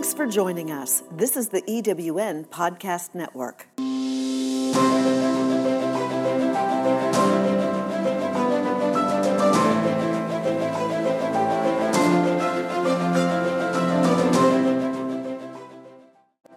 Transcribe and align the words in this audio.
Thanks 0.00 0.14
for 0.14 0.26
joining 0.26 0.70
us. 0.70 1.02
This 1.12 1.36
is 1.36 1.50
the 1.50 1.60
EWN 1.60 2.46
Podcast 2.46 3.14
Network. 3.14 3.66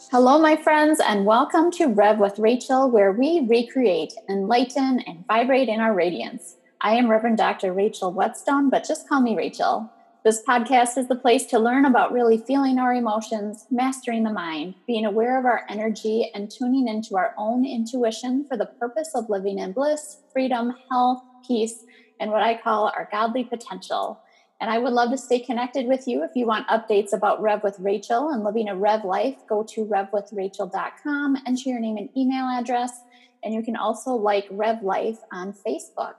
Hello, 0.10 0.40
my 0.40 0.56
friends, 0.56 1.02
and 1.02 1.26
welcome 1.26 1.70
to 1.72 1.88
Rev 1.88 2.20
with 2.20 2.40
Rachel, 2.40 2.90
where 2.90 3.12
we 3.12 3.46
recreate, 3.50 4.14
enlighten, 4.30 5.02
and 5.06 5.28
vibrate 5.28 5.68
in 5.68 5.82
our 5.82 5.94
radiance. 5.94 6.56
I 6.80 6.94
am 6.94 7.12
Reverend 7.12 7.40
Dr. 7.40 7.74
Rachel 7.74 8.14
Whetstone, 8.14 8.70
but 8.70 8.88
just 8.88 9.10
call 9.10 9.20
me 9.20 9.36
Rachel. 9.36 9.92
This 10.24 10.42
podcast 10.42 10.98
is 10.98 11.10
the 11.10 11.18
place 11.18 11.46
to 11.48 11.60
learn 11.60 11.84
about 11.84 12.14
really 12.14 12.38
feeling 12.38 12.80
our 12.80 12.94
emotions, 12.94 13.66
mastering 13.70 14.24
the 14.24 14.32
mind, 14.32 14.76
being 14.88 15.06
aware 15.06 15.38
of 15.38 15.44
our 15.44 15.66
energy, 15.68 16.32
and 16.34 16.50
tuning 16.50 16.88
into 16.88 17.18
our 17.18 17.36
own 17.38 17.66
intuition 17.66 18.46
for 18.48 18.56
the 18.56 18.68
purpose 18.68 19.12
of 19.16 19.30
living 19.30 19.60
in 19.60 19.74
bliss, 19.74 20.20
freedom, 20.32 20.74
health, 20.90 21.22
peace, 21.46 21.84
and 22.22 22.32
what 22.32 22.42
I 22.42 22.56
call 22.56 22.86
our 22.96 23.10
godly 23.12 23.44
potential. 23.44 24.22
And 24.62 24.72
I 24.72 24.78
would 24.78 24.94
love 24.94 25.12
to 25.12 25.18
stay 25.18 25.40
connected 25.40 25.88
with 25.88 26.08
you. 26.08 26.24
If 26.24 26.32
you 26.36 26.48
want 26.48 26.70
updates 26.70 27.12
about 27.12 27.42
Rev 27.42 27.62
with 27.62 27.78
Rachel 27.80 28.30
and 28.30 28.46
living 28.46 28.70
a 28.70 28.78
Rev 28.78 29.04
life, 29.04 29.36
go 29.50 29.62
to 29.72 29.86
revwithrachel.com, 29.86 31.38
enter 31.46 31.70
your 31.70 31.82
name 31.82 31.98
and 31.98 32.08
email 32.16 32.46
address, 32.46 32.94
and 33.44 33.54
you 33.54 33.62
can 33.62 33.76
also 33.76 34.12
like 34.12 34.48
Rev 34.50 34.84
Life 34.84 35.18
on 35.34 35.52
Facebook. 35.52 36.16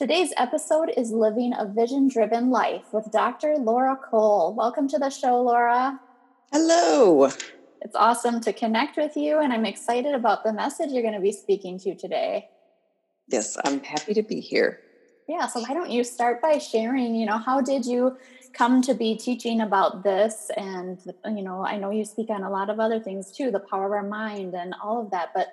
Today's 0.00 0.32
episode 0.38 0.90
is 0.96 1.12
Living 1.12 1.52
a 1.58 1.66
Vision 1.66 2.08
Driven 2.08 2.48
Life 2.48 2.84
with 2.90 3.12
Dr. 3.12 3.56
Laura 3.58 3.96
Cole. 3.96 4.54
Welcome 4.54 4.88
to 4.88 4.98
the 4.98 5.10
show, 5.10 5.42
Laura. 5.42 6.00
Hello. 6.50 7.26
It's 7.82 7.94
awesome 7.94 8.40
to 8.40 8.54
connect 8.54 8.96
with 8.96 9.14
you, 9.14 9.40
and 9.40 9.52
I'm 9.52 9.66
excited 9.66 10.14
about 10.14 10.42
the 10.42 10.54
message 10.54 10.88
you're 10.90 11.02
going 11.02 11.12
to 11.12 11.20
be 11.20 11.32
speaking 11.32 11.78
to 11.80 11.94
today. 11.94 12.48
Yes, 13.28 13.58
I'm 13.62 13.84
happy 13.84 14.14
to 14.14 14.22
be 14.22 14.40
here. 14.40 14.80
Yeah, 15.28 15.46
so 15.48 15.60
why 15.60 15.74
don't 15.74 15.90
you 15.90 16.02
start 16.02 16.40
by 16.40 16.56
sharing, 16.56 17.14
you 17.14 17.26
know, 17.26 17.36
how 17.36 17.60
did 17.60 17.84
you 17.84 18.16
come 18.54 18.80
to 18.80 18.94
be 18.94 19.18
teaching 19.18 19.60
about 19.60 20.02
this? 20.02 20.50
And, 20.56 20.98
you 21.26 21.42
know, 21.42 21.62
I 21.62 21.76
know 21.76 21.90
you 21.90 22.06
speak 22.06 22.30
on 22.30 22.42
a 22.42 22.50
lot 22.50 22.70
of 22.70 22.80
other 22.80 23.00
things 23.00 23.30
too, 23.30 23.50
the 23.50 23.60
power 23.60 23.84
of 23.84 23.92
our 23.92 24.02
mind 24.02 24.54
and 24.54 24.74
all 24.82 25.02
of 25.02 25.10
that, 25.10 25.32
but 25.34 25.48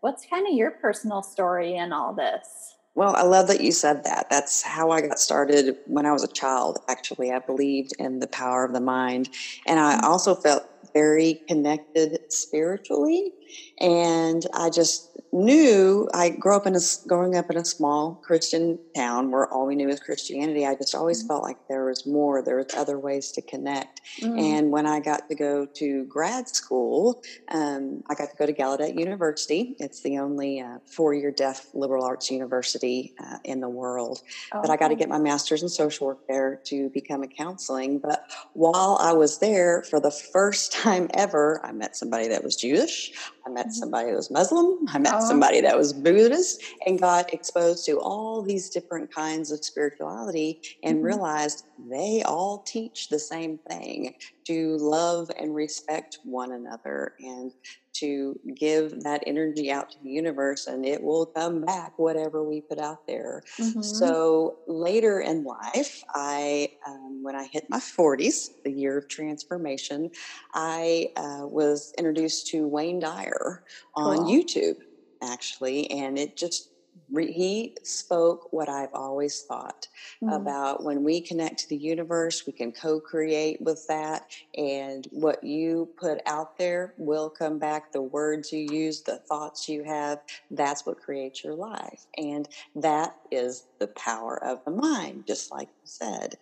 what's 0.00 0.26
kind 0.26 0.48
of 0.48 0.54
your 0.54 0.72
personal 0.72 1.22
story 1.22 1.76
in 1.76 1.92
all 1.92 2.12
this? 2.12 2.74
Well, 2.94 3.16
I 3.16 3.22
love 3.22 3.48
that 3.48 3.62
you 3.62 3.72
said 3.72 4.04
that. 4.04 4.28
That's 4.28 4.62
how 4.62 4.90
I 4.90 5.00
got 5.00 5.18
started 5.18 5.78
when 5.86 6.04
I 6.04 6.12
was 6.12 6.24
a 6.24 6.28
child, 6.28 6.78
actually. 6.88 7.32
I 7.32 7.38
believed 7.38 7.94
in 7.98 8.18
the 8.18 8.26
power 8.26 8.64
of 8.64 8.74
the 8.74 8.80
mind. 8.80 9.30
And 9.66 9.80
I 9.80 9.94
mm-hmm. 9.94 10.06
also 10.06 10.34
felt 10.34 10.64
very 10.92 11.40
connected 11.48 12.30
spiritually. 12.30 13.32
And 13.80 14.44
I 14.54 14.70
just 14.70 15.12
knew 15.32 16.08
I 16.12 16.28
grew 16.28 16.54
up 16.54 16.66
in 16.66 16.76
a 16.76 16.80
growing 17.06 17.36
up 17.36 17.50
in 17.50 17.56
a 17.56 17.64
small 17.64 18.20
Christian 18.22 18.78
town 18.94 19.30
where 19.30 19.48
all 19.48 19.66
we 19.66 19.74
knew 19.74 19.88
was 19.88 19.98
Christianity. 19.98 20.66
I 20.66 20.74
just 20.74 20.94
always 20.94 21.20
mm-hmm. 21.20 21.28
felt 21.28 21.42
like 21.42 21.56
there 21.68 21.86
was 21.86 22.06
more. 22.06 22.42
There 22.42 22.56
was 22.56 22.74
other 22.76 22.98
ways 22.98 23.32
to 23.32 23.42
connect. 23.42 24.02
Mm-hmm. 24.20 24.38
And 24.38 24.70
when 24.70 24.86
I 24.86 25.00
got 25.00 25.28
to 25.30 25.34
go 25.34 25.66
to 25.66 26.04
grad 26.04 26.48
school, 26.48 27.22
um, 27.48 28.02
I 28.10 28.14
got 28.14 28.30
to 28.30 28.36
go 28.36 28.44
to 28.44 28.52
Gallaudet 28.52 28.98
University. 28.98 29.74
It's 29.78 30.02
the 30.02 30.18
only 30.18 30.60
uh, 30.60 30.78
four-year 30.86 31.30
deaf 31.30 31.66
liberal 31.72 32.04
arts 32.04 32.30
university 32.30 33.14
uh, 33.18 33.38
in 33.44 33.60
the 33.60 33.68
world. 33.70 34.20
Oh, 34.52 34.60
but 34.60 34.70
I 34.70 34.76
got 34.76 34.88
to 34.88 34.96
get 34.96 35.08
my 35.08 35.18
master's 35.18 35.62
in 35.62 35.68
social 35.70 36.08
work 36.08 36.26
there 36.28 36.60
to 36.64 36.90
become 36.90 37.22
a 37.22 37.28
counseling. 37.28 37.98
But 37.98 38.30
while 38.52 38.98
I 39.00 39.12
was 39.12 39.38
there, 39.38 39.82
for 39.82 39.98
the 39.98 40.10
first 40.10 40.72
time 40.82 41.08
ever, 41.14 41.64
I 41.64 41.72
met 41.72 41.96
somebody 41.96 42.28
that 42.28 42.44
was 42.44 42.56
Jewish. 42.56 43.12
I 43.46 43.50
met 43.50 43.66
mm-hmm. 43.66 43.72
somebody 43.72 44.10
that 44.10 44.16
was 44.16 44.30
Muslim. 44.30 44.86
I 44.88 44.98
met 44.98 45.14
oh. 45.16 45.26
somebody 45.26 45.60
that 45.60 45.76
was 45.76 45.92
Buddhist 45.92 46.62
and 46.86 46.98
got 46.98 47.32
exposed 47.32 47.84
to 47.86 47.98
all 47.98 48.42
these 48.42 48.70
different 48.70 49.12
kinds 49.12 49.50
of 49.50 49.64
spirituality 49.64 50.60
and 50.82 50.96
mm-hmm. 50.96 51.06
realized 51.06 51.66
they 51.90 52.22
all 52.24 52.58
teach 52.58 53.08
the 53.08 53.18
same 53.18 53.58
thing 53.68 54.14
to 54.44 54.76
love 54.78 55.30
and 55.38 55.54
respect 55.54 56.18
one 56.24 56.52
another 56.52 57.14
and 57.20 57.52
to 57.94 58.38
give 58.56 59.02
that 59.02 59.22
energy 59.26 59.70
out 59.70 59.90
to 59.90 59.96
the 60.02 60.10
universe 60.10 60.66
and 60.66 60.84
it 60.84 61.02
will 61.02 61.26
come 61.26 61.64
back 61.64 61.98
whatever 61.98 62.42
we 62.42 62.60
put 62.60 62.78
out 62.78 63.06
there 63.06 63.42
mm-hmm. 63.58 63.82
so 63.82 64.58
later 64.66 65.20
in 65.20 65.44
life 65.44 66.02
i 66.14 66.68
um, 66.86 67.22
when 67.22 67.36
i 67.36 67.44
hit 67.44 67.66
my 67.68 67.78
40s 67.78 68.50
the 68.64 68.72
year 68.72 68.98
of 68.98 69.08
transformation 69.08 70.10
i 70.54 71.08
uh, 71.16 71.46
was 71.46 71.92
introduced 71.98 72.46
to 72.48 72.66
wayne 72.66 72.98
dyer 72.98 73.64
on 73.94 74.18
cool. 74.18 74.26
youtube 74.26 74.76
actually 75.22 75.90
and 75.90 76.18
it 76.18 76.36
just 76.36 76.71
he 77.20 77.76
spoke 77.82 78.52
what 78.52 78.68
I've 78.68 78.94
always 78.94 79.42
thought 79.42 79.88
mm-hmm. 80.22 80.32
about 80.32 80.82
when 80.82 81.04
we 81.04 81.20
connect 81.20 81.58
to 81.60 81.68
the 81.68 81.76
universe, 81.76 82.46
we 82.46 82.52
can 82.52 82.72
co 82.72 83.00
create 83.00 83.60
with 83.60 83.86
that. 83.88 84.30
And 84.56 85.06
what 85.10 85.42
you 85.44 85.88
put 85.96 86.20
out 86.26 86.58
there 86.58 86.94
will 86.96 87.30
come 87.30 87.58
back. 87.58 87.92
The 87.92 88.02
words 88.02 88.52
you 88.52 88.66
use, 88.70 89.02
the 89.02 89.18
thoughts 89.18 89.68
you 89.68 89.84
have, 89.84 90.20
that's 90.50 90.86
what 90.86 91.00
creates 91.00 91.44
your 91.44 91.54
life. 91.54 92.06
And 92.16 92.48
that 92.76 93.16
is 93.30 93.64
the 93.78 93.88
power 93.88 94.42
of 94.42 94.64
the 94.64 94.70
mind, 94.70 95.24
just 95.26 95.50
like 95.50 95.68
you 95.68 95.84
said. 95.84 96.36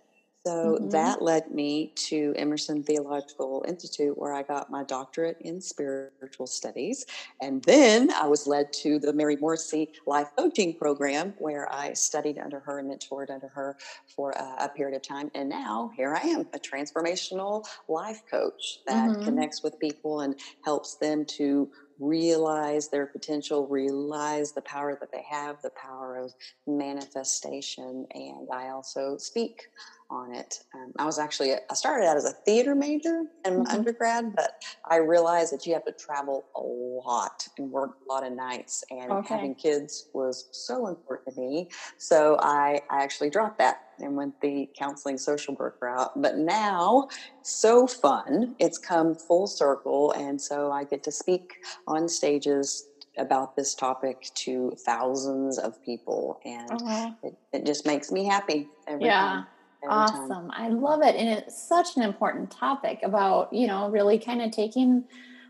So 0.47 0.79
mm-hmm. 0.79 0.89
that 0.91 1.21
led 1.21 1.51
me 1.51 1.93
to 2.09 2.33
Emerson 2.37 2.83
Theological 2.83 3.63
Institute, 3.69 4.17
where 4.17 4.33
I 4.33 4.43
got 4.43 4.71
my 4.71 4.85
doctorate 4.85 5.37
in 5.41 5.61
spiritual 5.61 6.47
studies. 6.47 7.05
And 7.43 7.63
then 7.65 8.11
I 8.13 8.27
was 8.27 8.47
led 8.47 8.73
to 8.75 8.99
the 8.99 9.13
Mary 9.13 9.37
Morrissey 9.37 9.91
Life 10.07 10.29
Coaching 10.39 10.75
Program, 10.75 11.35
where 11.39 11.71
I 11.71 11.93
studied 11.93 12.39
under 12.39 12.61
her 12.61 12.79
and 12.79 12.91
mentored 12.91 13.31
under 13.31 13.49
her 13.49 13.77
for 14.17 14.31
a, 14.31 14.65
a 14.65 14.69
period 14.71 14.97
of 14.97 15.03
time. 15.03 15.31
And 15.35 15.49
now 15.49 15.91
here 15.95 16.15
I 16.15 16.27
am, 16.27 16.47
a 16.55 16.59
transformational 16.59 17.67
life 17.89 18.23
coach 18.31 18.79
that 18.87 19.11
mm-hmm. 19.11 19.25
connects 19.25 19.63
with 19.63 19.79
people 19.79 20.21
and 20.21 20.37
helps 20.65 20.95
them 20.97 21.27
to 21.37 21.71
realize 21.99 22.89
their 22.89 23.05
potential, 23.05 23.67
realize 23.67 24.53
the 24.53 24.63
power 24.63 24.97
that 24.99 25.13
they 25.13 25.23
have, 25.29 25.61
the 25.61 25.71
power 25.71 26.17
of 26.17 26.33
manifestation. 26.67 28.07
And 28.15 28.49
I 28.51 28.71
also 28.71 29.19
speak 29.19 29.69
on 30.11 30.35
it. 30.35 30.61
Um, 30.75 30.93
I 30.99 31.05
was 31.05 31.19
actually, 31.19 31.55
I 31.55 31.75
started 31.75 32.07
out 32.07 32.17
as 32.17 32.25
a 32.25 32.33
theater 32.33 32.75
major 32.75 33.25
in 33.45 33.55
mm-hmm. 33.55 33.67
undergrad, 33.67 34.35
but 34.35 34.63
I 34.89 34.97
realized 34.97 35.53
that 35.53 35.67
you 35.67 35.73
have 35.75 35.85
to 35.85 35.93
travel 35.93 36.45
a 36.57 36.61
lot 36.61 37.47
and 37.59 37.71
work 37.71 37.99
a 38.07 38.13
lot 38.13 38.27
of 38.27 38.33
nights, 38.33 38.85
and 38.91 39.11
okay. 39.11 39.35
having 39.35 39.55
kids 39.55 40.09
was 40.13 40.49
so 40.53 40.89
important 40.89 41.35
to 41.35 41.41
me. 41.41 41.69
So 41.97 42.37
I, 42.41 42.81
I 42.91 43.03
actually 43.03 43.31
dropped 43.31 43.59
that 43.59 43.83
and 44.01 44.17
went 44.17 44.41
the 44.41 44.69
counseling 44.79 45.19
social 45.19 45.55
work 45.55 45.79
route. 45.81 46.11
But 46.21 46.39
now, 46.39 47.09
so 47.43 47.87
fun. 47.87 48.55
It's 48.59 48.79
come 48.79 49.15
full 49.15 49.47
circle. 49.47 50.13
And 50.13 50.41
so 50.41 50.73
I 50.73 50.85
get 50.85 51.03
to 51.05 51.13
speak 51.13 51.57
on 51.87 52.09
stages 52.09 52.89
about 53.19 53.57
this 53.57 53.75
topic 53.75 54.31
to 54.35 54.73
thousands 54.87 55.59
of 55.59 55.83
people. 55.85 56.41
And 56.45 56.71
uh-huh. 56.71 57.11
it, 57.23 57.35
it, 57.53 57.67
just 57.67 57.85
makes 57.85 58.11
me 58.11 58.25
happy 58.25 58.69
every 58.87 59.05
yeah. 59.05 59.21
time 59.21 59.47
awesome 59.89 60.29
time. 60.29 60.51
i 60.53 60.69
love 60.69 61.03
it 61.03 61.17
and 61.17 61.29
it's 61.29 61.69
such 61.69 61.97
an 61.97 62.03
important 62.03 62.51
topic 62.51 63.01
about 63.03 63.53
you 63.53 63.67
know 63.67 63.89
really 63.91 64.19
kind 64.19 64.43
of 64.43 64.51
taking 64.51 65.05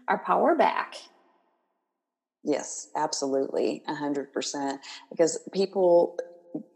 our 0.09 0.19
power 0.19 0.55
back 0.55 0.95
yes 2.45 2.89
absolutely 2.97 3.83
A 3.87 3.95
100% 3.95 4.79
because 5.11 5.39
people 5.53 6.17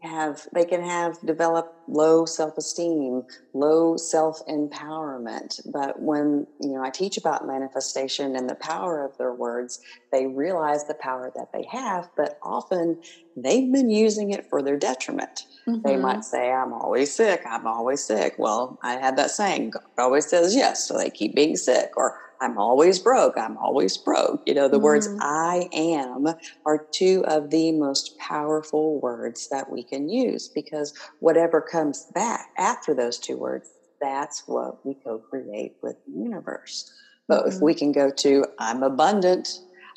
have 0.01 0.47
they 0.53 0.63
can 0.63 0.81
have 0.81 1.19
developed 1.25 1.69
low 1.87 2.25
self-esteem 2.25 3.23
low 3.53 3.97
self-empowerment 3.97 5.59
but 5.71 6.01
when 6.01 6.47
you 6.61 6.73
know 6.73 6.81
i 6.83 6.89
teach 6.89 7.17
about 7.17 7.45
manifestation 7.45 8.35
and 8.35 8.49
the 8.49 8.55
power 8.55 9.03
of 9.03 9.17
their 9.17 9.33
words 9.33 9.79
they 10.11 10.27
realize 10.27 10.85
the 10.85 10.95
power 11.01 11.31
that 11.35 11.47
they 11.53 11.65
have 11.69 12.09
but 12.15 12.37
often 12.41 12.97
they've 13.35 13.71
been 13.71 13.89
using 13.89 14.31
it 14.31 14.45
for 14.49 14.61
their 14.61 14.77
detriment 14.77 15.41
mm-hmm. 15.67 15.81
they 15.83 15.97
might 15.97 16.23
say 16.23 16.51
i'm 16.51 16.73
always 16.73 17.13
sick 17.13 17.41
i'm 17.49 17.67
always 17.67 18.03
sick 18.03 18.35
well 18.37 18.79
i 18.83 18.93
had 18.93 19.17
that 19.17 19.31
saying 19.31 19.69
god 19.69 19.83
always 19.97 20.27
says 20.27 20.55
yes 20.55 20.87
so 20.87 20.97
they 20.97 21.09
keep 21.09 21.35
being 21.35 21.55
sick 21.55 21.91
or 21.97 22.17
I'm 22.41 22.57
always 22.57 22.99
broke. 22.99 23.37
I'm 23.37 23.57
always 23.57 23.97
broke. 23.97 24.41
You 24.45 24.53
know, 24.53 24.67
the 24.67 24.79
mm. 24.79 24.83
words 24.83 25.07
I 25.21 25.69
am 25.73 26.27
are 26.65 26.85
two 26.91 27.23
of 27.27 27.49
the 27.49 27.71
most 27.71 28.17
powerful 28.19 28.99
words 28.99 29.47
that 29.49 29.71
we 29.71 29.83
can 29.83 30.09
use 30.09 30.49
because 30.49 30.93
whatever 31.19 31.61
comes 31.61 32.07
back 32.13 32.49
after 32.57 32.93
those 32.93 33.17
two 33.17 33.37
words, 33.37 33.69
that's 34.01 34.43
what 34.47 34.85
we 34.85 34.95
co 34.95 35.19
create 35.19 35.75
with 35.81 35.95
the 36.05 36.11
universe. 36.11 36.91
But 37.27 37.45
Mm-hmm. 37.45 37.63
We 37.63 37.73
can 37.73 37.91
go 37.91 38.11
to 38.11 38.45
I'm 38.59 38.83
abundant, 38.83 39.49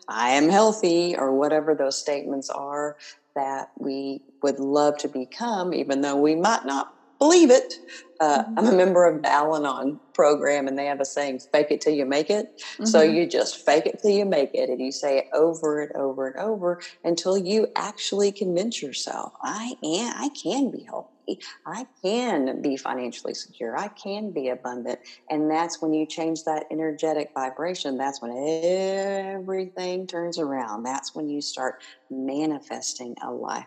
I 0.09 0.31
am 0.31 0.49
healthy, 0.49 1.17
or 1.17 1.37
whatever 1.37 1.75
those 1.75 1.99
statements 1.99 2.49
are 2.49 2.97
that 3.35 3.71
we 3.79 4.23
would 4.43 4.59
love 4.59 4.97
to 4.99 5.09
become, 5.09 5.75
even 5.75 6.01
though 6.01 6.17
we 6.17 6.35
might 6.35 6.65
not 6.65 6.95
believe 7.19 7.51
it. 7.51 7.75
Uh, 8.21 8.43
mm-hmm. 8.43 8.59
I'm 8.59 8.67
a 8.67 8.73
member 8.73 9.07
of 9.07 9.23
the 9.23 9.29
Al 9.29 9.57
Anon 9.57 10.01
program, 10.15 10.67
and 10.67 10.79
they 10.79 10.87
have 10.87 11.01
a 11.01 11.05
saying, 11.05 11.41
fake 11.53 11.69
it 11.71 11.81
till 11.81 11.93
you 11.93 12.05
make 12.05 12.31
it. 12.31 12.61
Mm-hmm. 12.75 12.87
So 12.87 13.03
you 13.03 13.27
just 13.27 13.65
fake 13.65 13.87
it 13.87 14.01
till 14.01 14.11
you 14.11 14.25
make 14.25 14.51
it, 14.55 14.69
and 14.69 14.81
you 14.81 14.91
say 14.91 15.19
it 15.19 15.27
over 15.33 15.83
and 15.83 15.93
over 15.97 16.29
and 16.29 16.37
over 16.37 16.81
until 17.05 17.39
you 17.39 17.69
actually 17.77 18.33
convince 18.33 18.83
yourself, 18.83 19.33
I 19.43 19.75
am, 19.85 20.15
I 20.17 20.31
can 20.31 20.71
be 20.71 20.83
healthy. 20.83 21.39
I 21.67 21.87
can 22.03 22.63
be 22.63 22.79
financially 22.79 23.35
secure. 23.35 23.79
I 23.79 23.89
can 23.89 24.31
be 24.31 24.49
abundant. 24.49 24.99
And 25.29 25.51
that's 25.51 25.83
when 25.83 25.93
you 25.93 26.07
change 26.07 26.45
that 26.45 26.65
energetic 26.71 27.33
vibration. 27.35 27.99
That's 27.99 28.23
when 28.23 28.33
everything 28.33 30.07
turns 30.07 30.39
around. 30.39 30.85
That's 30.85 31.15
when 31.15 31.29
you 31.29 31.43
start 31.43 31.83
manifesting 32.11 33.15
a 33.23 33.31
life 33.31 33.67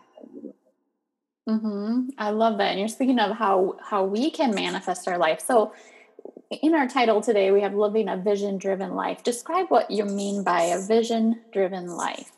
Mm-hmm. 1.52 2.10
I 2.18 2.30
love 2.30 2.58
that. 2.60 2.72
And 2.72 2.80
you're 2.80 2.88
speaking 2.88 3.20
of 3.20 3.36
how 3.38 3.78
how 3.84 4.06
we 4.06 4.32
can 4.32 4.56
manifest 4.56 5.08
our 5.08 5.18
life. 5.18 5.42
So 5.42 5.74
in 6.50 6.74
our 6.76 6.88
title 6.88 7.22
today, 7.22 7.52
we 7.52 7.62
have 7.62 7.74
living 7.74 8.08
a 8.08 8.18
vision 8.18 8.58
driven 8.58 8.96
life. 8.96 9.24
Describe 9.24 9.68
what 9.70 9.92
you 9.92 10.06
mean 10.06 10.44
by 10.44 10.64
a 10.64 10.80
vision 10.80 11.42
driven 11.52 11.88
life. 11.88 12.32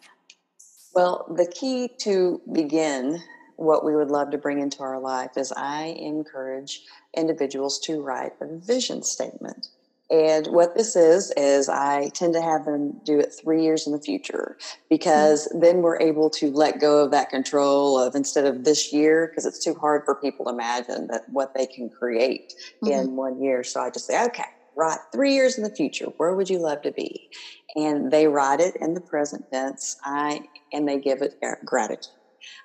Well, 0.96 1.26
the 1.36 1.48
key 1.48 1.90
to 2.00 2.42
begin 2.52 3.22
what 3.56 3.86
we 3.86 3.96
would 3.96 4.10
love 4.10 4.32
to 4.32 4.38
bring 4.38 4.60
into 4.60 4.82
our 4.82 5.00
life 5.00 5.38
is 5.38 5.52
I 5.52 5.96
encourage 6.00 6.82
individuals 7.16 7.80
to 7.82 8.02
write 8.02 8.34
a 8.42 8.48
vision 8.48 9.04
statement. 9.04 9.68
And 10.12 10.48
what 10.48 10.76
this 10.76 10.96
is, 10.96 11.32
is 11.38 11.70
I 11.70 12.10
tend 12.10 12.34
to 12.34 12.42
have 12.42 12.66
them 12.66 13.00
do 13.04 13.20
it 13.20 13.34
three 13.34 13.64
years 13.64 13.88
in 13.88 13.94
the 13.94 14.00
future 14.00 14.58
because 14.90 15.48
mm-hmm. 15.48 15.62
then 15.62 15.82
we're 15.82 16.00
able 16.00 16.30
to 16.32 16.52
let 16.52 16.80
go 16.80 17.04
of 17.04 17.12
that 17.12 17.30
control 17.30 17.98
of 17.98 18.14
instead 18.14 18.46
of 18.46 18.64
this 18.64 18.94
year, 18.94 19.28
because 19.28 19.46
it's 19.46 19.64
too 19.64 19.74
hard 19.74 20.04
for 20.06 20.16
people 20.16 20.46
to 20.46 20.52
imagine 20.52 21.08
that 21.08 21.24
what 21.30 21.56
they 21.56 21.66
can 21.66 21.90
create 21.90 22.54
mm-hmm. 22.84 22.94
in 22.94 23.16
one 23.16 23.42
year. 23.42 23.64
So 23.64 23.82
I 23.82 23.90
just 23.90 24.06
say, 24.06 24.24
okay, 24.26 24.44
right, 24.76 25.00
three 25.12 25.34
years 25.34 25.58
in 25.58 25.64
the 25.64 25.74
future, 25.74 26.08
where 26.18 26.36
would 26.36 26.50
you 26.50 26.60
love 26.60 26.82
to 26.84 26.92
be? 26.92 27.30
And 27.76 28.12
they 28.12 28.28
write 28.28 28.60
it 28.60 28.76
in 28.76 28.94
the 28.94 29.02
present 29.02 29.46
tense. 29.52 29.98
I 30.04 30.42
and 30.72 30.88
they 30.88 31.00
give 31.00 31.22
it 31.22 31.42
gratitude. 31.66 32.14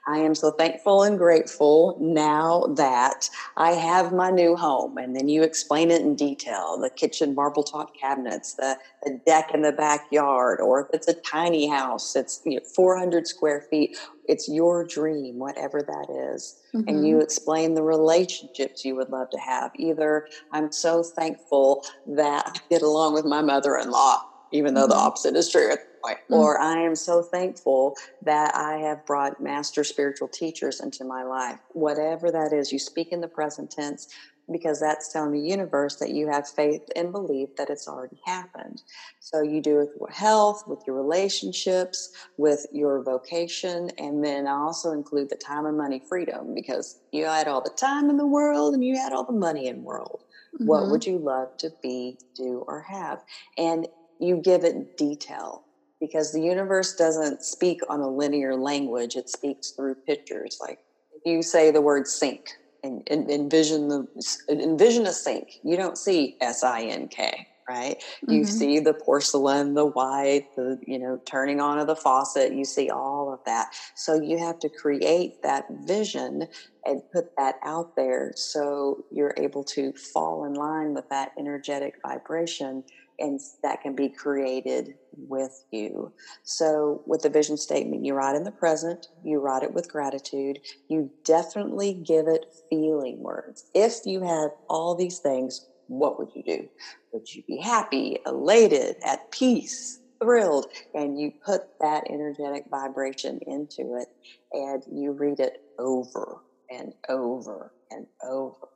I 0.06 0.18
am 0.18 0.34
so 0.34 0.50
thankful 0.50 1.02
and 1.02 1.18
grateful 1.18 1.96
now 2.00 2.66
that 2.76 3.28
I 3.56 3.72
have 3.72 4.12
my 4.12 4.30
new 4.30 4.56
home. 4.56 4.98
And 4.98 5.14
then 5.14 5.28
you 5.28 5.42
explain 5.42 5.90
it 5.90 6.02
in 6.02 6.14
detail 6.14 6.78
the 6.80 6.90
kitchen 6.90 7.34
marble 7.34 7.62
top 7.62 7.96
cabinets, 7.96 8.54
the, 8.54 8.78
the 9.02 9.20
deck 9.26 9.52
in 9.54 9.62
the 9.62 9.72
backyard, 9.72 10.60
or 10.60 10.80
if 10.80 10.88
it's 10.92 11.08
a 11.08 11.14
tiny 11.14 11.68
house, 11.68 12.16
it's 12.16 12.40
you 12.44 12.56
know, 12.56 12.64
400 12.74 13.26
square 13.26 13.60
feet. 13.60 13.96
It's 14.26 14.48
your 14.48 14.84
dream, 14.84 15.38
whatever 15.38 15.82
that 15.82 16.34
is. 16.34 16.60
Mm-hmm. 16.74 16.88
And 16.88 17.06
you 17.06 17.14
mm-hmm. 17.14 17.22
explain 17.22 17.74
the 17.74 17.82
relationships 17.82 18.84
you 18.84 18.94
would 18.96 19.08
love 19.10 19.30
to 19.30 19.38
have. 19.38 19.72
Either 19.76 20.28
I'm 20.52 20.70
so 20.70 21.02
thankful 21.02 21.84
that 22.06 22.46
I 22.46 22.60
get 22.68 22.82
along 22.82 23.14
with 23.14 23.24
my 23.24 23.40
mother 23.40 23.76
in 23.76 23.90
law, 23.90 24.22
even 24.52 24.74
though 24.74 24.82
mm-hmm. 24.82 24.90
the 24.90 24.96
opposite 24.96 25.36
is 25.36 25.50
true 25.50 25.76
mm-hmm. 26.04 26.34
or 26.34 26.60
I 26.60 26.78
am 26.80 26.94
so 26.94 27.22
thankful 27.22 27.96
that 28.22 28.54
I 28.54 28.78
have 28.78 29.04
brought 29.06 29.42
master 29.42 29.84
spiritual 29.84 30.28
teachers 30.28 30.80
into 30.80 31.04
my 31.04 31.22
life. 31.22 31.58
Whatever 31.72 32.30
that 32.30 32.52
is, 32.52 32.72
you 32.72 32.78
speak 32.78 33.12
in 33.12 33.20
the 33.20 33.28
present 33.28 33.70
tense 33.70 34.08
because 34.50 34.80
that's 34.80 35.12
telling 35.12 35.32
the 35.32 35.40
universe 35.40 35.96
that 35.96 36.08
you 36.08 36.26
have 36.26 36.48
faith 36.48 36.80
and 36.96 37.12
belief 37.12 37.54
that 37.56 37.68
it's 37.68 37.86
already 37.86 38.18
happened. 38.24 38.80
So 39.20 39.42
you 39.42 39.60
do 39.60 39.80
it 39.80 39.90
with 39.98 40.14
health, 40.14 40.64
with 40.66 40.80
your 40.86 40.96
relationships, 40.96 42.12
with 42.38 42.64
your 42.72 43.02
vocation, 43.02 43.90
and 43.98 44.24
then 44.24 44.46
I 44.46 44.52
also 44.52 44.92
include 44.92 45.28
the 45.28 45.36
time 45.36 45.66
and 45.66 45.76
money 45.76 46.00
freedom 46.08 46.54
because 46.54 46.98
you 47.12 47.26
had 47.26 47.46
all 47.46 47.60
the 47.60 47.76
time 47.76 48.08
in 48.08 48.16
the 48.16 48.26
world 48.26 48.72
and 48.72 48.82
you 48.82 48.96
had 48.96 49.12
all 49.12 49.24
the 49.24 49.32
money 49.32 49.66
in 49.66 49.76
the 49.76 49.82
world. 49.82 50.24
Mm-hmm. 50.54 50.66
What 50.66 50.90
would 50.90 51.04
you 51.04 51.18
love 51.18 51.54
to 51.58 51.70
be, 51.82 52.18
do, 52.34 52.64
or 52.66 52.80
have? 52.80 53.22
And 53.58 53.86
you 54.20 54.36
give 54.36 54.64
it 54.64 54.96
detail 54.96 55.64
because 56.00 56.32
the 56.32 56.40
universe 56.40 56.94
doesn't 56.94 57.42
speak 57.42 57.80
on 57.88 58.00
a 58.00 58.08
linear 58.08 58.54
language. 58.56 59.16
It 59.16 59.28
speaks 59.28 59.72
through 59.72 59.96
pictures. 60.06 60.58
Like 60.60 60.78
if 61.12 61.22
you 61.30 61.42
say 61.42 61.70
the 61.70 61.80
word 61.80 62.06
sink 62.06 62.48
and, 62.82 63.02
and 63.08 63.30
envision 63.30 63.88
the 63.88 64.06
envision 64.48 65.06
a 65.06 65.12
sink 65.12 65.48
you 65.64 65.76
don't 65.76 65.98
see 65.98 66.36
s-i-n-k 66.40 67.46
right? 67.68 67.98
Mm-hmm. 67.98 68.32
you 68.32 68.44
see 68.44 68.78
the 68.78 68.94
porcelain 68.94 69.74
the 69.74 69.86
white 69.86 70.46
the 70.56 70.78
you 70.86 70.98
know 70.98 71.20
turning 71.26 71.60
on 71.60 71.78
of 71.78 71.86
the 71.86 71.96
faucet. 71.96 72.54
You 72.54 72.64
see 72.64 72.88
all 72.88 73.32
of 73.32 73.40
that. 73.46 73.68
So 73.94 74.20
you 74.20 74.38
have 74.38 74.58
to 74.60 74.68
create 74.68 75.42
that 75.42 75.66
vision 75.84 76.46
and 76.84 77.02
put 77.12 77.36
that 77.36 77.56
out 77.64 77.94
there 77.96 78.32
so 78.36 79.04
you're 79.10 79.34
able 79.36 79.64
to 79.64 79.92
fall 79.92 80.44
in 80.44 80.54
line 80.54 80.94
with 80.94 81.08
that 81.10 81.32
energetic 81.38 81.94
vibration 82.06 82.84
and 83.18 83.40
that 83.62 83.82
can 83.82 83.94
be 83.94 84.08
created 84.08 84.94
with 85.16 85.64
you. 85.70 86.12
So, 86.44 87.02
with 87.06 87.22
the 87.22 87.30
vision 87.30 87.56
statement, 87.56 88.04
you 88.04 88.14
write 88.14 88.36
in 88.36 88.44
the 88.44 88.52
present, 88.52 89.08
you 89.24 89.40
write 89.40 89.62
it 89.62 89.74
with 89.74 89.90
gratitude, 89.90 90.60
you 90.88 91.10
definitely 91.24 91.94
give 91.94 92.28
it 92.28 92.46
feeling 92.70 93.20
words. 93.22 93.64
If 93.74 94.06
you 94.06 94.22
had 94.22 94.50
all 94.68 94.94
these 94.94 95.18
things, 95.18 95.66
what 95.88 96.18
would 96.18 96.28
you 96.34 96.42
do? 96.42 96.68
Would 97.12 97.34
you 97.34 97.42
be 97.46 97.58
happy, 97.58 98.18
elated, 98.26 98.96
at 99.04 99.30
peace, 99.30 100.00
thrilled? 100.22 100.66
And 100.94 101.18
you 101.18 101.32
put 101.44 101.62
that 101.80 102.04
energetic 102.10 102.64
vibration 102.70 103.40
into 103.46 103.96
it 103.96 104.08
and 104.52 104.82
you 104.92 105.12
read 105.12 105.40
it 105.40 105.62
over 105.78 106.42
and 106.70 106.92
over 107.08 107.72
and 107.90 108.06
over 108.22 108.68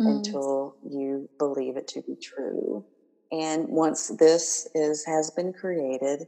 mm. 0.00 0.08
until 0.08 0.76
you 0.88 1.28
believe 1.38 1.76
it 1.76 1.88
to 1.88 2.02
be 2.02 2.16
true. 2.16 2.84
And 3.32 3.66
once 3.68 4.08
this 4.08 4.68
is 4.74 5.04
has 5.06 5.30
been 5.30 5.52
created, 5.54 6.26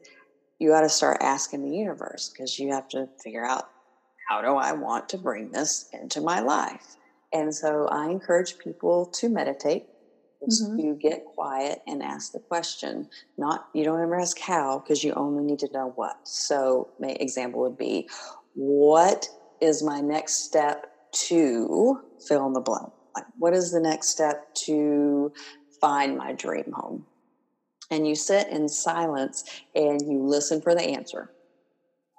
you 0.58 0.70
got 0.70 0.80
to 0.80 0.88
start 0.88 1.18
asking 1.20 1.62
the 1.62 1.76
universe 1.76 2.30
because 2.30 2.58
you 2.58 2.72
have 2.72 2.88
to 2.88 3.08
figure 3.22 3.44
out 3.44 3.68
how 4.28 4.40
do 4.40 4.56
I 4.56 4.72
want 4.72 5.08
to 5.10 5.18
bring 5.18 5.52
this 5.52 5.90
into 5.92 6.22
my 6.22 6.40
life. 6.40 6.96
And 7.32 7.54
so 7.54 7.86
I 7.88 8.08
encourage 8.08 8.58
people 8.58 9.06
to 9.16 9.28
meditate, 9.28 9.86
mm-hmm. 10.42 10.76
to 10.78 10.94
get 10.94 11.24
quiet 11.26 11.82
and 11.86 12.02
ask 12.02 12.32
the 12.32 12.38
question. 12.38 13.08
Not 13.36 13.68
you 13.74 13.84
don't 13.84 14.00
ever 14.00 14.18
ask 14.18 14.38
how 14.38 14.78
because 14.78 15.04
you 15.04 15.12
only 15.12 15.44
need 15.44 15.58
to 15.58 15.72
know 15.72 15.92
what. 15.96 16.16
So, 16.26 16.88
my 16.98 17.08
example 17.20 17.60
would 17.62 17.76
be, 17.76 18.08
what 18.54 19.28
is 19.60 19.82
my 19.82 20.00
next 20.00 20.44
step 20.44 20.86
to 21.12 22.00
fill 22.26 22.46
in 22.46 22.54
the 22.54 22.60
blank? 22.60 22.92
Like, 23.14 23.26
what 23.38 23.52
is 23.52 23.72
the 23.72 23.80
next 23.80 24.08
step 24.08 24.54
to 24.66 25.32
find 25.84 26.16
my 26.16 26.32
dream 26.32 26.72
home. 26.72 27.04
And 27.90 28.08
you 28.08 28.14
sit 28.14 28.48
in 28.48 28.70
silence 28.70 29.44
and 29.74 30.00
you 30.00 30.24
listen 30.26 30.62
for 30.62 30.74
the 30.74 30.80
answer. 30.80 31.30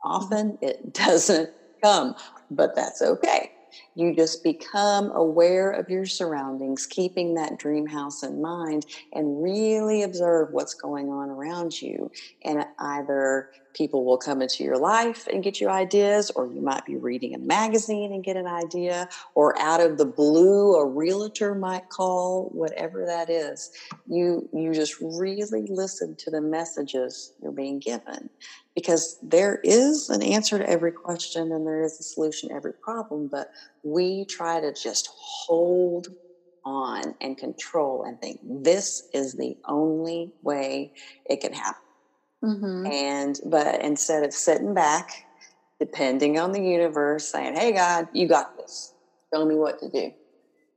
Often 0.04 0.52
mm-hmm. 0.54 0.66
it 0.66 0.94
doesn't 0.94 1.50
come, 1.82 2.14
but 2.52 2.76
that's 2.76 3.02
okay. 3.02 3.52
You 3.96 4.16
just 4.16 4.44
become 4.44 5.10
aware 5.12 5.72
of 5.72 5.90
your 5.90 6.06
surroundings, 6.06 6.86
keeping 6.86 7.34
that 7.34 7.58
dream 7.58 7.88
house 7.88 8.22
in 8.22 8.40
mind, 8.40 8.86
and 9.14 9.42
really 9.42 10.04
observe 10.04 10.50
what's 10.52 10.76
going 10.76 11.10
on 11.10 11.30
around 11.32 11.82
you. 11.82 12.12
And 12.44 12.66
either 12.78 13.50
people 13.76 14.06
will 14.06 14.18
come 14.18 14.42
into 14.42 14.64
your 14.64 14.78
life 14.78 15.28
and 15.32 15.44
get 15.44 15.60
you 15.62 15.70
ideas, 15.70 16.32
or 16.36 16.48
you 16.48 16.62
might 16.62 16.86
be 16.86 16.96
reading 16.96 17.36
a 17.36 17.38
magazine 17.38 18.12
and 18.14 18.24
get 18.24 18.38
an 18.38 18.48
idea, 18.48 19.08
or 19.36 19.58
out 19.60 19.82
of 19.82 19.98
the 19.98 20.06
blue, 20.06 20.76
a 20.76 20.86
realtor 20.86 21.54
might 21.54 21.88
call, 21.90 22.50
whatever 22.54 23.06
that 23.06 23.30
is. 23.30 23.70
You 24.08 24.50
you 24.54 24.74
just 24.74 24.96
really 25.02 25.68
listen 25.70 26.16
to 26.20 26.32
the 26.32 26.42
messages 26.42 27.34
you're 27.42 27.52
being 27.52 27.80
given 27.80 28.30
because 28.76 29.18
there 29.22 29.60
is 29.64 30.10
an 30.10 30.22
answer 30.24 30.58
to 30.58 30.70
every 30.70 30.92
question 30.92 31.52
and 31.52 31.66
there 31.66 31.84
is 31.84 32.00
a 32.00 32.04
solution 32.04 32.50
to 32.50 32.56
every 32.56 32.74
problem, 32.82 33.30
but 33.32 33.48
we 33.84 34.26
try 34.26 34.60
to 34.60 34.74
just 34.74 35.10
hold 35.18 36.08
on 36.66 37.14
and 37.22 37.38
control 37.38 38.04
and 38.04 38.20
think 38.20 38.40
this 38.44 39.04
is 39.14 39.34
the 39.34 39.56
only 39.68 40.34
way 40.42 40.92
it 41.26 41.42
can 41.42 41.54
happen. 41.54 41.85
Mm-hmm. 42.46 42.86
And 42.88 43.40
but 43.46 43.82
instead 43.82 44.24
of 44.24 44.34
sitting 44.34 44.74
back, 44.74 45.26
depending 45.80 46.40
on 46.40 46.52
the 46.52 46.62
universe, 46.62 47.28
saying, 47.28 47.56
Hey 47.56 47.72
God, 47.72 48.08
you 48.14 48.28
got 48.28 48.58
this. 48.58 48.94
Show 49.34 49.46
me 49.46 49.56
what 49.56 49.80
to 49.80 49.90
do. 49.90 50.12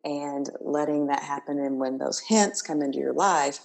And 0.04 0.48
letting 0.60 1.08
that 1.08 1.22
happen. 1.22 1.58
And 1.58 1.78
when 1.78 1.98
those 1.98 2.18
hints 2.20 2.62
come 2.62 2.82
into 2.82 2.98
your 2.98 3.12
life, 3.12 3.60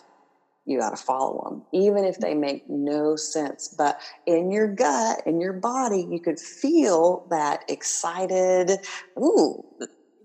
you 0.66 0.80
got 0.80 0.92
to 0.92 1.04
follow 1.04 1.44
them, 1.50 1.64
even 1.74 2.06
if 2.06 2.20
they 2.20 2.34
make 2.34 2.70
no 2.70 3.16
sense. 3.16 3.68
But 3.68 4.00
in 4.26 4.50
your 4.52 4.68
gut, 4.68 5.22
in 5.26 5.42
your 5.42 5.54
body, 5.54 6.08
you 6.10 6.20
could 6.20 6.40
feel 6.40 7.28
that 7.30 7.64
excited, 7.68 8.72
ooh, 9.18 9.64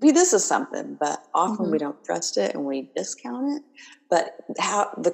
maybe 0.00 0.12
this 0.12 0.32
is 0.32 0.44
something. 0.44 0.96
But 0.98 1.24
often 1.34 1.64
mm-hmm. 1.64 1.72
we 1.72 1.78
don't 1.78 2.02
trust 2.04 2.36
it 2.36 2.54
and 2.54 2.64
we 2.64 2.90
discount 2.94 3.56
it. 3.56 3.62
But 4.08 4.36
how 4.58 4.90
the 4.96 5.12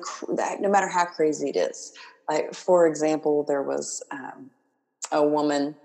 no 0.61 0.68
matter 0.68 0.88
how 0.88 1.06
crazy 1.06 1.49
it 1.49 1.56
is, 1.56 1.92
like 2.28 2.54
for 2.54 2.87
example, 2.87 3.45
there 3.47 3.62
was 3.62 4.02
um, 4.11 4.50
a 5.12 5.26
woman 5.26 5.76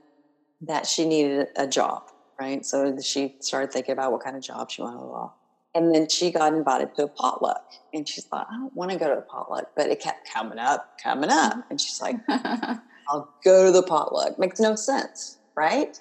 that 0.62 0.86
she 0.86 1.05
needed 1.05 1.48
a 1.55 1.67
job 1.67 2.03
right? 2.39 2.65
So 2.65 2.98
she 3.01 3.36
started 3.41 3.72
thinking 3.72 3.93
about 3.93 4.12
what 4.12 4.24
kind 4.24 4.36
of 4.36 4.41
job 4.41 4.72
she 4.72 4.81
wanted. 4.81 5.00
Blah. 5.00 5.31
And 5.75 5.93
then 5.93 6.10
she 6.10 6.31
got 6.31 6.53
invited 6.53 6.96
to 6.96 7.03
a 7.03 7.08
potluck. 7.08 7.63
And 7.93 8.08
she's 8.08 8.25
like, 8.31 8.48
I 8.50 8.55
don't 8.55 8.75
want 8.75 8.91
to 8.91 8.98
go 8.98 9.10
to 9.10 9.15
the 9.15 9.22
potluck, 9.22 9.72
but 9.75 9.88
it 9.88 10.00
kept 10.00 10.27
coming 10.31 10.58
up, 10.58 10.98
coming 11.03 11.29
up. 11.29 11.65
And 11.69 11.79
she's 11.79 12.01
like, 12.01 12.15
I'll 12.29 13.31
go 13.43 13.65
to 13.65 13.72
the 13.72 13.84
potluck. 13.84 14.39
Makes 14.39 14.60
no 14.60 14.75
sense, 14.75 15.38
right? 15.55 16.00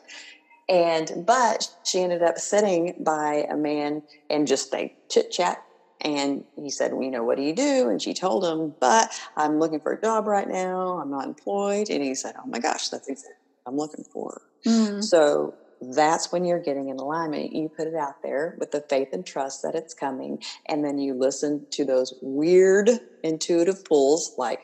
And 0.69 1.25
but 1.27 1.69
she 1.85 2.01
ended 2.01 2.23
up 2.23 2.39
sitting 2.39 2.95
by 3.01 3.47
a 3.51 3.57
man 3.57 4.03
and 4.31 4.47
just 4.47 4.71
they 4.71 4.95
chit 5.11 5.31
chat. 5.31 5.63
And 6.01 6.45
he 6.57 6.71
said, 6.71 6.93
well, 6.93 7.03
you 7.03 7.11
know, 7.11 7.25
what 7.25 7.37
do 7.37 7.43
you 7.43 7.55
do? 7.55 7.89
And 7.89 8.01
she 8.01 8.15
told 8.15 8.45
him, 8.45 8.75
but 8.81 9.11
I'm 9.37 9.59
looking 9.59 9.81
for 9.81 9.93
a 9.93 10.01
job 10.01 10.27
right 10.27 10.49
now. 10.49 10.99
I'm 11.01 11.11
not 11.11 11.25
employed. 11.25 11.91
And 11.91 12.03
he 12.03 12.15
said, 12.15 12.35
oh 12.39 12.47
my 12.47 12.61
gosh, 12.61 12.89
that's 12.89 13.09
exactly 13.09 13.35
what 13.65 13.73
I'm 13.73 13.77
looking 13.77 14.05
for. 14.13 14.43
Mm. 14.65 15.03
So 15.03 15.55
that's 15.81 16.31
when 16.33 16.45
you're 16.45 16.63
getting 16.63 16.89
in 16.89 16.97
alignment. 16.99 17.53
You 17.53 17.69
put 17.69 17.87
it 17.87 17.95
out 17.95 18.23
there 18.23 18.57
with 18.59 18.71
the 18.71 18.85
faith 18.89 19.09
and 19.13 19.27
trust 19.27 19.63
that 19.63 19.75
it's 19.75 19.95
coming. 19.95 20.43
And 20.67 20.85
then 20.85 20.99
you 20.99 21.15
listen 21.15 21.67
to 21.73 21.85
those 21.85 22.15
weird 22.23 22.91
intuitive 23.23 23.85
pulls 23.85 24.35
like 24.39 24.61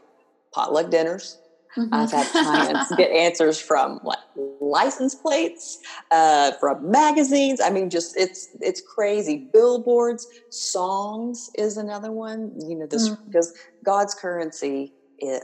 potluck 0.52 0.90
dinners. 0.90 1.38
Mm-hmm. 1.76 1.92
I've 1.92 2.10
had 2.10 2.26
clients 2.32 2.94
get 2.96 3.10
answers 3.10 3.60
from 3.60 4.00
like 4.04 4.18
license 4.60 5.14
plates, 5.14 5.78
uh, 6.10 6.52
from 6.60 6.90
magazines. 6.90 7.60
I 7.60 7.70
mean, 7.70 7.90
just 7.90 8.16
it's 8.16 8.48
it's 8.60 8.80
crazy. 8.80 9.48
Billboards, 9.52 10.26
songs 10.50 11.50
is 11.56 11.76
another 11.76 12.12
one. 12.12 12.52
You 12.68 12.76
know, 12.76 12.86
this 12.86 13.08
mm-hmm. 13.08 13.26
because 13.26 13.54
God's 13.84 14.14
currency 14.14 14.92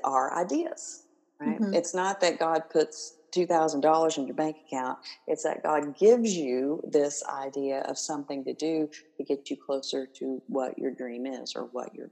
are 0.04 0.36
ideas, 0.36 1.04
right? 1.40 1.60
Mm-hmm. 1.60 1.74
It's 1.74 1.94
not 1.94 2.20
that 2.20 2.38
God 2.38 2.64
puts 2.70 3.16
$2,000 3.34 4.18
in 4.18 4.26
your 4.26 4.34
bank 4.34 4.56
account. 4.66 4.98
It's 5.26 5.44
that 5.44 5.62
God 5.62 5.96
gives 5.96 6.34
you 6.34 6.82
this 6.86 7.22
idea 7.28 7.80
of 7.82 7.98
something 7.98 8.44
to 8.44 8.52
do 8.52 8.90
to 9.16 9.24
get 9.24 9.50
you 9.50 9.56
closer 9.56 10.06
to 10.18 10.42
what 10.48 10.78
your 10.78 10.90
dream 10.90 11.26
is 11.26 11.54
or 11.54 11.68
what 11.72 11.94
your 11.94 12.10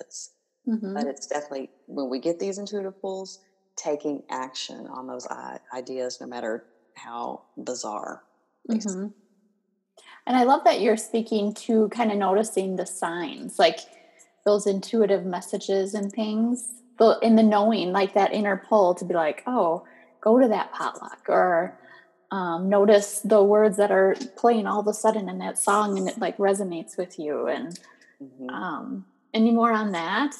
is. 0.00 0.30
Mm-hmm. 0.68 0.94
But 0.94 1.06
it's 1.06 1.26
definitely 1.26 1.70
when 1.86 2.10
we 2.10 2.18
get 2.18 2.38
these 2.38 2.58
intuitive 2.58 3.00
pulls, 3.00 3.40
taking 3.78 4.22
action 4.28 4.86
on 4.88 5.06
those 5.06 5.26
ideas, 5.74 6.18
no 6.20 6.26
matter 6.26 6.64
how 6.94 7.42
bizarre. 7.56 8.24
Mm-hmm. 8.68 9.06
And 10.26 10.36
I 10.36 10.42
love 10.42 10.64
that 10.64 10.80
you're 10.80 10.96
speaking 10.96 11.54
to 11.54 11.88
kind 11.88 12.12
of 12.12 12.18
noticing 12.18 12.76
the 12.76 12.84
signs, 12.84 13.58
like 13.58 13.78
those 14.44 14.66
intuitive 14.66 15.24
messages 15.24 15.94
and 15.94 16.12
things, 16.12 16.68
in 17.22 17.36
the 17.36 17.42
knowing, 17.42 17.92
like 17.92 18.14
that 18.14 18.34
inner 18.34 18.62
pull 18.68 18.94
to 18.96 19.04
be 19.04 19.14
like, 19.14 19.42
oh, 19.46 19.84
go 20.20 20.38
to 20.38 20.48
that 20.48 20.72
potluck 20.72 21.24
or 21.28 21.78
um, 22.30 22.68
notice 22.68 23.20
the 23.20 23.42
words 23.42 23.76
that 23.76 23.90
are 23.90 24.16
playing 24.36 24.66
all 24.66 24.80
of 24.80 24.86
a 24.86 24.92
sudden 24.92 25.28
in 25.28 25.38
that 25.38 25.58
song 25.58 25.96
and 25.96 26.08
it 26.08 26.18
like 26.18 26.36
resonates 26.36 26.98
with 26.98 27.18
you 27.18 27.46
and 27.46 27.78
mm-hmm. 28.22 28.50
um, 28.50 29.06
any 29.32 29.50
more 29.50 29.72
on 29.72 29.92
that 29.92 30.34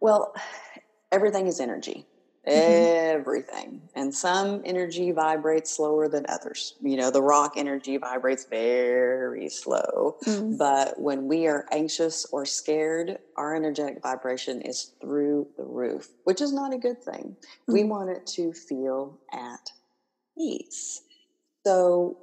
well 0.00 0.34
everything 1.12 1.46
is 1.46 1.60
energy. 1.60 2.06
Everything 2.46 3.80
and 3.94 4.14
some 4.14 4.62
energy 4.64 5.10
vibrates 5.10 5.76
slower 5.76 6.08
than 6.08 6.24
others 6.28 6.74
you 6.80 6.96
know 6.96 7.10
the 7.10 7.20
rock 7.20 7.54
energy 7.56 7.96
vibrates 7.96 8.46
very 8.48 9.48
slow 9.48 10.16
mm-hmm. 10.24 10.56
but 10.56 10.98
when 11.00 11.26
we 11.26 11.46
are 11.48 11.66
anxious 11.72 12.24
or 12.32 12.44
scared 12.44 13.18
our 13.36 13.56
energetic 13.56 14.00
vibration 14.00 14.60
is 14.62 14.92
through 15.00 15.46
the 15.56 15.64
roof 15.64 16.08
which 16.24 16.40
is 16.40 16.52
not 16.52 16.72
a 16.72 16.78
good 16.78 17.02
thing 17.02 17.36
mm-hmm. 17.40 17.72
we 17.72 17.82
want 17.82 18.10
it 18.10 18.24
to 18.26 18.52
feel 18.52 19.18
at 19.32 19.72
peace 20.38 21.02
so 21.66 22.16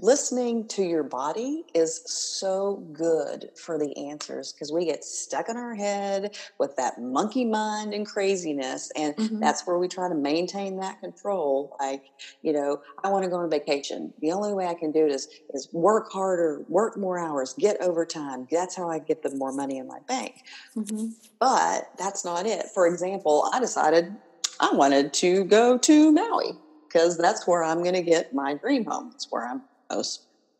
listening 0.00 0.66
to 0.68 0.82
your 0.82 1.02
body 1.02 1.64
is 1.74 2.02
so 2.06 2.76
good 2.92 3.50
for 3.56 3.78
the 3.78 3.96
answers 4.08 4.52
because 4.52 4.72
we 4.72 4.84
get 4.84 5.04
stuck 5.04 5.48
in 5.48 5.56
our 5.56 5.74
head 5.74 6.36
with 6.58 6.76
that 6.76 7.00
monkey 7.00 7.44
mind 7.44 7.92
and 7.92 8.06
craziness 8.06 8.92
and 8.96 9.16
mm-hmm. 9.16 9.40
that's 9.40 9.66
where 9.66 9.78
we 9.78 9.88
try 9.88 10.08
to 10.08 10.14
maintain 10.14 10.78
that 10.78 11.00
control 11.00 11.76
like 11.80 12.04
you 12.42 12.52
know 12.52 12.80
i 13.02 13.08
want 13.08 13.24
to 13.24 13.30
go 13.30 13.36
on 13.36 13.50
vacation. 13.50 14.12
The 14.20 14.32
only 14.32 14.52
way 14.52 14.66
i 14.66 14.74
can 14.74 14.92
do 14.92 15.04
it 15.04 15.12
is 15.12 15.28
is 15.52 15.68
work 15.72 16.10
harder 16.12 16.64
work 16.68 16.96
more 16.96 17.18
hours 17.18 17.54
get 17.58 17.80
overtime. 17.80 18.46
That's 18.50 18.76
how 18.76 18.88
i 18.88 18.98
get 18.98 19.22
the 19.22 19.34
more 19.34 19.52
money 19.52 19.78
in 19.78 19.86
my 19.86 19.98
bank. 20.06 20.44
Mm-hmm. 20.76 21.08
but 21.38 21.90
that's 21.98 22.24
not 22.24 22.46
it. 22.46 22.66
For 22.74 22.86
example 22.86 23.48
i 23.52 23.60
decided 23.60 24.14
i 24.60 24.70
wanted 24.72 25.12
to 25.14 25.44
go 25.44 25.76
to 25.78 26.12
maui 26.12 26.52
because 26.86 27.16
that's 27.18 27.46
where 27.46 27.64
i'm 27.64 27.82
going 27.82 27.94
to 27.94 28.02
get 28.02 28.34
my 28.34 28.54
dream 28.54 28.84
home. 28.84 29.10
It's 29.14 29.30
where 29.30 29.46
i'm 29.46 29.62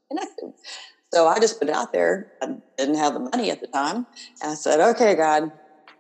connected. 0.09 0.53
So 1.13 1.29
I 1.29 1.39
just 1.41 1.59
put 1.59 1.69
it 1.69 1.75
out 1.75 1.93
there. 1.93 2.33
I 2.41 2.55
didn't 2.79 2.95
have 2.97 3.13
the 3.15 3.21
money 3.21 3.51
at 3.51 3.61
the 3.61 3.67
time. 3.67 4.07
And 4.41 4.53
I 4.53 4.55
said, 4.55 4.81
okay, 4.81 5.15
God, 5.15 5.53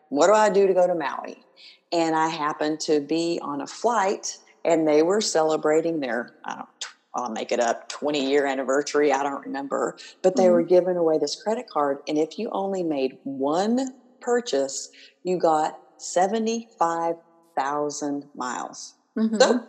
what 0.09 0.29
do 0.29 0.33
I 0.33 0.49
do 0.51 0.67
to 0.67 0.75
go 0.75 0.87
to 0.87 0.95
Maui? 0.95 1.37
And 1.93 2.17
I 2.17 2.29
happened 2.29 2.81
to 2.81 3.01
be 3.01 3.39
on 3.43 3.61
a 3.61 3.67
flight 3.67 4.39
and 4.65 4.89
they 4.89 5.03
were 5.03 5.21
celebrating 5.21 6.01
their, 6.01 6.33
I 6.45 6.55
don't, 6.55 6.69
I'll 7.15 7.31
make 7.31 7.53
it 7.53 7.61
up, 7.61 7.91
20 7.91 8.27
year 8.27 8.47
anniversary. 8.47 9.12
I 9.12 9.23
don't 9.23 9.45
remember, 9.45 9.99
but 10.23 10.37
they 10.37 10.45
mm-hmm. 10.45 10.53
were 10.53 10.62
giving 10.62 10.97
away 10.97 11.19
this 11.19 11.43
credit 11.43 11.69
card. 11.69 11.99
And 12.09 12.17
if 12.17 12.39
you 12.39 12.49
only 12.51 12.83
made 12.83 13.19
one 13.25 13.93
purchase, 14.21 14.89
you 15.23 15.37
got 15.37 15.79
75,000 15.99 18.25
miles. 18.35 18.95
Mm-hmm. 19.19 19.39
So 19.39 19.67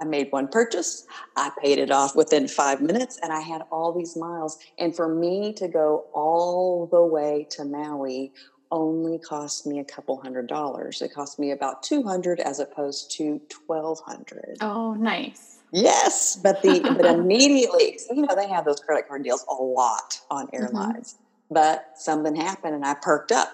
I 0.00 0.04
made 0.04 0.30
one 0.30 0.48
purchase. 0.48 1.06
I 1.36 1.50
paid 1.62 1.78
it 1.78 1.90
off 1.90 2.16
within 2.16 2.48
five 2.48 2.80
minutes 2.80 3.18
and 3.22 3.32
I 3.32 3.40
had 3.40 3.62
all 3.70 3.92
these 3.92 4.16
miles. 4.16 4.58
And 4.78 4.94
for 4.94 5.12
me 5.14 5.52
to 5.54 5.68
go 5.68 6.06
all 6.12 6.86
the 6.86 7.04
way 7.04 7.46
to 7.50 7.64
Maui 7.64 8.32
only 8.72 9.18
cost 9.18 9.66
me 9.66 9.80
a 9.80 9.84
couple 9.84 10.20
hundred 10.20 10.46
dollars. 10.46 11.02
It 11.02 11.12
cost 11.12 11.38
me 11.38 11.50
about 11.50 11.82
200 11.82 12.40
as 12.40 12.60
opposed 12.60 13.10
to 13.16 13.40
1200. 13.66 14.58
Oh, 14.60 14.94
nice. 14.94 15.58
Yes, 15.72 16.36
but 16.36 16.62
the 16.62 16.80
but 16.80 17.04
immediately, 17.18 17.98
you 18.10 18.22
know, 18.22 18.34
they 18.34 18.48
have 18.48 18.64
those 18.64 18.80
credit 18.80 19.08
card 19.08 19.24
deals 19.24 19.44
a 19.48 19.54
lot 19.54 20.20
on 20.30 20.46
mm-hmm. 20.46 20.56
airlines. 20.56 21.14
Mm-hmm. 21.14 21.54
But 21.54 21.92
something 21.96 22.36
happened 22.36 22.74
and 22.74 22.84
I 22.84 22.94
perked 22.94 23.32
up. 23.32 23.52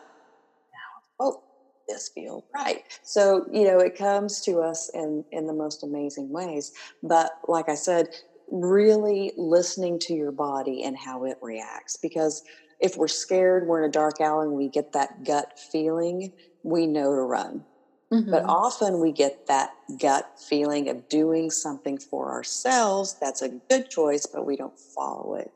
This 1.89 2.09
feel 2.09 2.45
right 2.55 2.83
so 3.03 3.47
you 3.53 3.65
know 3.65 3.79
it 3.79 3.97
comes 3.97 4.41
to 4.41 4.59
us 4.59 4.91
in 4.93 5.25
in 5.31 5.47
the 5.47 5.53
most 5.53 5.85
amazing 5.85 6.31
ways 6.31 6.73
but 7.03 7.39
like 7.47 7.69
i 7.69 7.75
said 7.75 8.09
really 8.51 9.33
listening 9.37 9.99
to 10.01 10.15
your 10.15 10.33
body 10.33 10.83
and 10.83 10.97
how 10.97 11.25
it 11.25 11.37
reacts 11.41 11.97
because 11.97 12.43
if 12.81 12.97
we're 12.97 13.07
scared 13.07 13.67
we're 13.67 13.85
in 13.85 13.89
a 13.89 13.93
dark 13.93 14.21
alley 14.21 14.47
and 14.47 14.57
we 14.57 14.69
get 14.69 14.93
that 14.93 15.25
gut 15.25 15.59
feeling 15.59 16.33
we 16.65 16.87
know 16.89 17.15
to 17.15 17.23
run 17.23 17.65
mm-hmm. 18.13 18.31
but 18.33 18.43
often 18.45 19.01
we 19.01 19.13
get 19.13 19.47
that 19.47 19.71
gut 20.01 20.41
feeling 20.41 20.89
of 20.89 21.09
doing 21.09 21.51
something 21.51 21.99
for 21.99 22.33
ourselves 22.33 23.17
that's 23.21 23.43
a 23.43 23.49
good 23.71 23.89
choice 23.89 24.27
but 24.27 24.45
we 24.45 24.57
don't 24.57 24.79
follow 24.79 25.37
it 25.37 25.53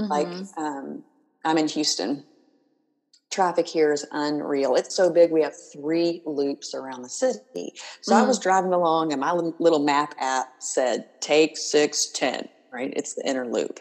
mm-hmm. 0.00 0.10
like 0.10 0.28
um, 0.56 1.04
i'm 1.44 1.56
in 1.56 1.68
houston 1.68 2.24
traffic 3.30 3.66
here 3.66 3.92
is 3.92 4.06
unreal. 4.12 4.74
It's 4.74 4.94
so 4.94 5.10
big, 5.10 5.30
we 5.30 5.42
have 5.42 5.54
three 5.72 6.22
loops 6.24 6.74
around 6.74 7.02
the 7.02 7.08
city. 7.08 7.74
So 8.00 8.14
mm. 8.14 8.16
I 8.16 8.22
was 8.22 8.38
mm. 8.38 8.42
driving 8.42 8.72
along, 8.72 9.12
and 9.12 9.20
my 9.20 9.32
little 9.32 9.80
map 9.80 10.14
app 10.18 10.48
said, 10.58 11.08
Take 11.20 11.56
610, 11.56 12.48
right? 12.72 12.92
It's 12.96 13.14
the 13.14 13.26
inner 13.26 13.46
loop. 13.46 13.80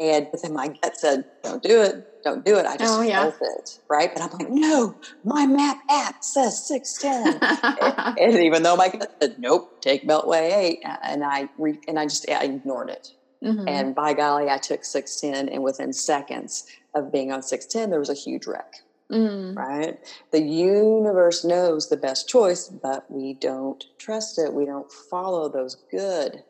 And 0.00 0.26
but 0.30 0.42
then 0.42 0.52
my 0.52 0.68
gut 0.68 0.96
said, 0.96 1.24
Don't 1.42 1.62
do 1.62 1.82
it. 1.82 2.22
Don't 2.24 2.44
do 2.44 2.56
it. 2.56 2.66
I 2.66 2.76
just 2.76 2.92
oh, 2.92 3.02
yeah. 3.02 3.30
felt 3.30 3.36
it, 3.40 3.78
right? 3.88 4.10
But 4.12 4.22
I'm 4.22 4.38
like, 4.38 4.50
No, 4.50 4.96
my 5.24 5.46
map 5.46 5.78
app 5.90 6.24
says 6.24 6.66
610. 6.66 7.38
and, 7.42 8.18
and, 8.34 8.44
even 8.44 8.62
though 8.62 8.76
my 8.76 8.88
gut 8.88 9.16
said, 9.20 9.38
Nope, 9.38 9.80
take 9.80 10.06
Beltway 10.06 10.52
8. 10.52 10.80
And 11.02 11.24
I, 11.24 11.48
re- 11.58 11.80
and 11.86 11.98
I 11.98 12.04
just 12.04 12.28
I 12.30 12.44
ignored 12.44 12.90
it. 12.90 13.12
Mm-hmm. 13.42 13.68
And 13.68 13.94
by 13.94 14.14
golly, 14.14 14.48
I 14.48 14.56
took 14.56 14.84
610, 14.84 15.52
and 15.52 15.62
within 15.62 15.92
seconds 15.92 16.66
of 16.94 17.12
being 17.12 17.32
on 17.32 17.42
610, 17.42 17.90
there 17.90 17.98
was 17.98 18.10
a 18.10 18.14
huge 18.14 18.46
wreck. 18.46 18.74
Mm. 19.12 19.54
Right? 19.54 19.98
The 20.32 20.40
universe 20.40 21.44
knows 21.44 21.88
the 21.88 21.96
best 21.96 22.28
choice, 22.28 22.68
but 22.68 23.10
we 23.10 23.34
don't 23.34 23.84
trust 23.98 24.38
it. 24.38 24.52
We 24.52 24.64
don't 24.64 24.90
follow 24.90 25.48
those 25.48 25.76
good 25.90 26.42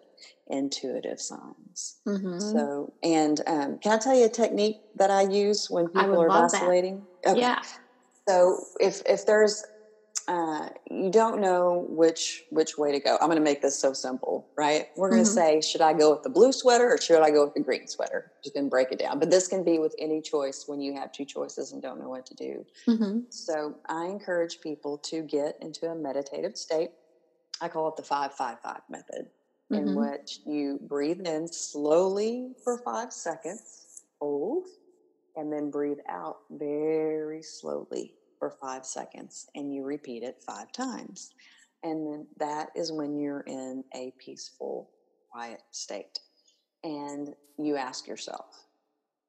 intuitive 0.47 1.21
signs. 1.21 1.97
Mm-hmm. 2.07 2.39
So, 2.39 2.93
and 3.03 3.41
um, 3.47 3.79
can 3.79 3.93
I 3.93 3.99
tell 3.99 4.15
you 4.15 4.27
a 4.27 4.31
technique 4.31 4.81
that 4.97 5.11
I 5.11 5.23
use 5.23 5.69
when 5.69 5.89
people 5.89 6.21
are 6.21 6.29
vacillating? 6.29 7.03
Okay. 7.27 7.41
Yeah. 7.41 7.61
So, 8.29 8.59
if 8.81 9.03
if 9.07 9.27
there's 9.27 9.65
uh, 10.27 10.69
you 10.91 11.11
don't 11.11 11.41
know 11.41 11.85
which 11.89 12.45
which 12.51 12.79
way 12.79 12.93
to 12.93 12.99
go. 12.99 13.19
I'm 13.21 13.29
going 13.29 13.37
to 13.37 13.45
make 13.45 13.61
this 13.61 13.79
so 13.79 13.93
simple, 13.93 14.49
right? 14.57 14.89
We're 14.97 15.11
going 15.11 15.23
to 15.23 15.29
mm-hmm. 15.29 15.61
say, 15.61 15.61
should 15.61 15.83
I 15.83 15.93
go 15.93 16.13
with 16.13 16.23
the 16.23 16.31
blue 16.31 16.53
sweater 16.53 16.95
or 16.95 16.99
should 16.99 17.21
I 17.21 17.31
go 17.31 17.45
with 17.45 17.55
the 17.55 17.61
green 17.61 17.87
sweater? 17.87 18.33
Just 18.43 18.55
going 18.55 18.67
to 18.67 18.71
break 18.71 18.91
it 18.91 18.99
down. 18.99 19.19
But 19.19 19.31
this 19.31 19.49
can 19.49 19.63
be 19.65 19.79
with 19.79 19.95
any 19.99 20.23
choice 20.23 20.65
when 20.67 20.81
you 20.81 20.95
have 20.95 21.13
two 21.13 21.27
choices 21.27 21.73
and 21.73 21.83
don't 21.83 22.01
know 22.01 22.09
what 22.09 22.25
to 22.27 22.35
do. 22.35 22.65
Mm-hmm. 22.87 23.21
So 23.29 23.77
I 23.89 24.07
encourage 24.07 24.61
people 24.63 24.97
to 24.99 25.23
get 25.23 25.59
into 25.61 25.89
a 25.91 25.95
meditative 25.95 26.57
state. 26.57 26.91
I 27.61 27.69
call 27.69 27.89
it 27.89 27.97
the 27.97 28.03
five 28.03 28.33
five 28.33 28.61
five 28.61 28.81
method. 28.89 29.27
in 29.71 29.87
mm-hmm. 29.87 30.11
which 30.11 30.41
you 30.47 30.79
breathe 30.89 31.27
in 31.27 31.49
slowly 31.49 32.53
for 32.63 32.79
five 32.79 33.13
seconds, 33.13 34.03
hold, 34.21 34.69
and 35.37 35.53
then 35.53 35.71
breathe 35.71 35.99
out 36.09 36.39
very 36.51 37.43
slowly 37.43 38.15
for 38.45 38.51
five 38.61 38.85
seconds. 38.85 39.47
And 39.55 39.73
you 39.73 39.85
repeat 39.85 40.23
it 40.23 40.43
five 40.47 40.71
times. 40.71 41.33
And 41.83 42.07
then 42.07 42.27
that 42.39 42.69
is 42.77 42.93
when 42.93 43.19
you're 43.19 43.41
in 43.41 43.85
a 43.95 44.13
peaceful, 44.19 44.91
quiet 45.33 45.63
state. 45.71 46.19
And 46.83 47.35
you 47.59 47.77
ask 47.77 48.07
yourself, 48.07 48.67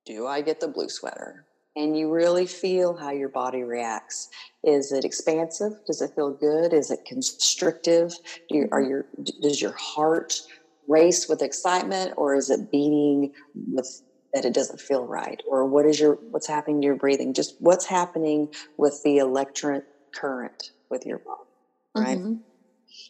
do 0.05 0.27
I 0.27 0.41
get 0.41 0.59
the 0.59 0.67
blue 0.67 0.89
sweater? 0.89 1.45
And 1.77 1.97
you 1.97 2.11
really 2.11 2.45
feel 2.45 2.93
how 2.93 3.11
your 3.11 3.29
body 3.29 3.63
reacts. 3.63 4.29
Is 4.65 4.91
it 4.91 5.05
expansive? 5.05 5.73
Does 5.87 6.01
it 6.01 6.11
feel 6.13 6.31
good? 6.31 6.73
Is 6.73 6.91
it 6.91 7.05
constrictive? 7.05 8.13
Do 8.49 8.57
you, 8.57 8.69
are 8.71 8.81
mm-hmm. 8.81 8.89
your 8.89 9.05
does 9.41 9.61
your 9.61 9.75
heart 9.77 10.41
race 10.87 11.27
with 11.27 11.41
excitement, 11.41 12.13
or 12.15 12.35
is 12.35 12.49
it 12.49 12.71
beating 12.71 13.33
with 13.73 14.01
that 14.35 14.45
it 14.45 14.53
doesn't 14.53 14.81
feel 14.81 15.05
right? 15.05 15.41
Or 15.47 15.65
what 15.65 15.85
is 15.85 15.99
your 15.99 16.15
what's 16.29 16.45
happening 16.45 16.81
to 16.81 16.85
your 16.85 16.95
breathing? 16.95 17.33
Just 17.33 17.55
what's 17.59 17.85
happening 17.85 18.49
with 18.77 19.01
the 19.03 19.17
electric 19.17 19.85
current 20.13 20.71
with 20.89 21.05
your 21.05 21.19
body, 21.19 21.49
right? 21.95 22.17
Mm-hmm. 22.19 22.35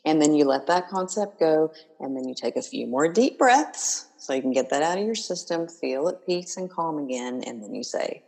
And 0.06 0.22
then 0.22 0.36
you 0.36 0.46
let 0.46 0.68
that 0.68 0.88
concept 0.88 1.40
go, 1.40 1.74
and 2.00 2.16
then 2.16 2.28
you 2.28 2.36
take 2.36 2.56
a 2.56 2.62
few 2.62 2.86
more 2.86 3.12
deep 3.12 3.40
breaths 3.40 4.08
so 4.18 4.34
you 4.34 4.42
can 4.42 4.54
get 4.54 4.70
that 4.70 4.84
out 4.84 5.00
of 5.00 5.06
your 5.06 5.16
system, 5.16 5.68
feel 5.68 6.08
at 6.08 6.26
peace 6.26 6.58
and 6.58 6.70
calm 6.70 7.00
again, 7.00 7.44
and 7.46 7.62
then 7.62 7.74
you 7.74 7.84
say, 7.84 8.24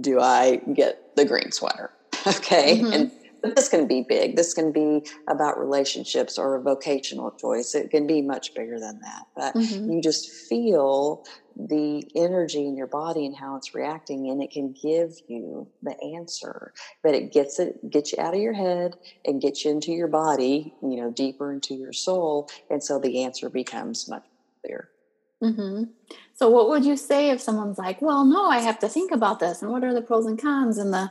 Do 0.00 0.20
I 0.20 0.56
get 0.56 1.16
the 1.16 1.24
green 1.24 1.52
sweater? 1.52 1.90
Okay. 2.26 2.80
Mm-hmm. 2.80 2.92
And 2.92 3.12
this 3.54 3.68
can 3.68 3.86
be 3.86 4.04
big. 4.08 4.36
This 4.36 4.54
can 4.54 4.72
be 4.72 5.06
about 5.28 5.58
relationships 5.58 6.38
or 6.38 6.54
a 6.54 6.62
vocational 6.62 7.30
choice. 7.32 7.74
It 7.74 7.90
can 7.90 8.06
be 8.06 8.22
much 8.22 8.54
bigger 8.54 8.78
than 8.80 9.00
that. 9.00 9.26
But 9.34 9.54
mm-hmm. 9.54 9.92
you 9.92 10.00
just 10.00 10.30
feel 10.30 11.24
the 11.56 12.06
energy 12.14 12.66
in 12.66 12.76
your 12.76 12.86
body 12.86 13.24
and 13.24 13.34
how 13.34 13.56
it's 13.56 13.74
reacting 13.74 14.28
and 14.28 14.42
it 14.42 14.50
can 14.50 14.72
give 14.72 15.14
you 15.26 15.66
the 15.82 15.96
answer 16.14 16.72
but 17.02 17.14
it 17.14 17.32
gets 17.32 17.58
it 17.58 17.90
gets 17.90 18.12
you 18.12 18.22
out 18.22 18.34
of 18.34 18.40
your 18.40 18.52
head 18.52 18.94
and 19.24 19.40
gets 19.40 19.64
you 19.64 19.70
into 19.70 19.90
your 19.90 20.08
body 20.08 20.74
you 20.82 20.96
know 20.96 21.10
deeper 21.10 21.52
into 21.52 21.74
your 21.74 21.94
soul 21.94 22.48
and 22.68 22.84
so 22.84 22.98
the 22.98 23.22
answer 23.22 23.48
becomes 23.48 24.06
much 24.06 24.24
clearer 24.62 24.90
mm-hmm. 25.42 25.84
so 26.34 26.50
what 26.50 26.68
would 26.68 26.84
you 26.84 26.94
say 26.94 27.30
if 27.30 27.40
someone's 27.40 27.78
like 27.78 28.02
well 28.02 28.26
no 28.26 28.50
i 28.50 28.58
have 28.58 28.78
to 28.78 28.88
think 28.88 29.10
about 29.10 29.40
this 29.40 29.62
and 29.62 29.70
what 29.70 29.82
are 29.82 29.94
the 29.94 30.02
pros 30.02 30.26
and 30.26 30.40
cons 30.40 30.76
and 30.76 30.92
the 30.92 31.10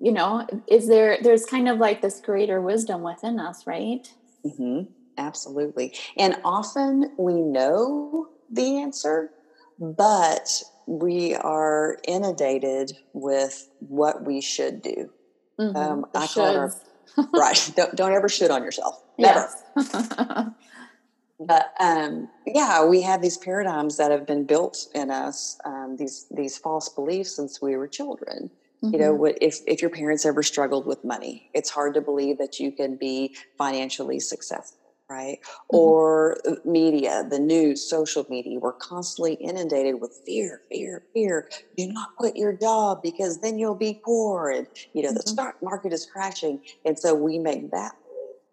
you 0.00 0.12
know 0.12 0.46
is 0.66 0.88
there 0.88 1.18
there's 1.22 1.44
kind 1.44 1.68
of 1.68 1.78
like 1.78 2.02
this 2.02 2.20
greater 2.20 2.60
wisdom 2.60 3.02
within 3.02 3.38
us 3.38 3.66
right 3.66 4.12
mm-hmm. 4.44 4.82
absolutely 5.18 5.94
and 6.18 6.36
often 6.44 7.12
we 7.16 7.34
know 7.34 8.28
the 8.50 8.80
answer 8.80 9.30
but 9.78 10.62
we 10.86 11.34
are 11.34 11.98
inundated 12.06 12.92
with 13.12 13.68
what 13.80 14.24
we 14.24 14.40
should 14.40 14.82
do. 14.82 15.10
Mm-hmm. 15.58 15.76
Um, 15.76 16.06
I 16.14 16.26
call 16.26 16.46
it 16.46 16.56
our, 16.56 16.74
right. 17.32 17.72
Don't, 17.76 17.94
don't 17.94 18.12
ever 18.12 18.28
shit 18.28 18.50
on 18.50 18.62
yourself. 18.62 19.02
Never. 19.18 19.48
Yes. 19.76 20.48
but 21.40 21.72
um, 21.80 22.28
yeah, 22.46 22.84
we 22.84 23.02
have 23.02 23.22
these 23.22 23.38
paradigms 23.38 23.96
that 23.96 24.10
have 24.10 24.26
been 24.26 24.44
built 24.44 24.86
in 24.94 25.10
us, 25.10 25.58
um, 25.64 25.96
these 25.96 26.26
these 26.30 26.58
false 26.58 26.88
beliefs 26.88 27.34
since 27.36 27.62
we 27.62 27.76
were 27.76 27.88
children. 27.88 28.50
You 28.92 28.98
know, 28.98 29.14
mm-hmm. 29.14 29.36
if 29.40 29.58
if 29.66 29.80
your 29.80 29.90
parents 29.90 30.24
ever 30.24 30.42
struggled 30.42 30.86
with 30.86 31.04
money, 31.04 31.50
it's 31.54 31.70
hard 31.70 31.94
to 31.94 32.00
believe 32.00 32.38
that 32.38 32.58
you 32.60 32.72
can 32.72 32.96
be 32.96 33.36
financially 33.58 34.20
successful 34.20 34.78
right? 35.08 35.38
Mm-hmm. 35.42 35.76
Or 35.76 36.38
uh, 36.48 36.54
media, 36.64 37.26
the 37.28 37.38
news, 37.38 37.88
social 37.88 38.26
media, 38.28 38.58
we're 38.58 38.72
constantly 38.72 39.34
inundated 39.34 40.00
with 40.00 40.20
fear, 40.26 40.62
fear, 40.70 41.04
fear. 41.12 41.48
Do 41.76 41.92
not 41.92 42.16
quit 42.16 42.36
your 42.36 42.52
job 42.52 43.02
because 43.02 43.40
then 43.40 43.58
you'll 43.58 43.74
be 43.74 44.00
poor. 44.04 44.50
And, 44.50 44.66
you 44.92 45.02
know, 45.02 45.08
mm-hmm. 45.10 45.16
the 45.16 45.22
stock 45.22 45.62
market 45.62 45.92
is 45.92 46.06
crashing. 46.06 46.60
And 46.84 46.98
so 46.98 47.14
we 47.14 47.38
make 47.38 47.70
that. 47.70 47.92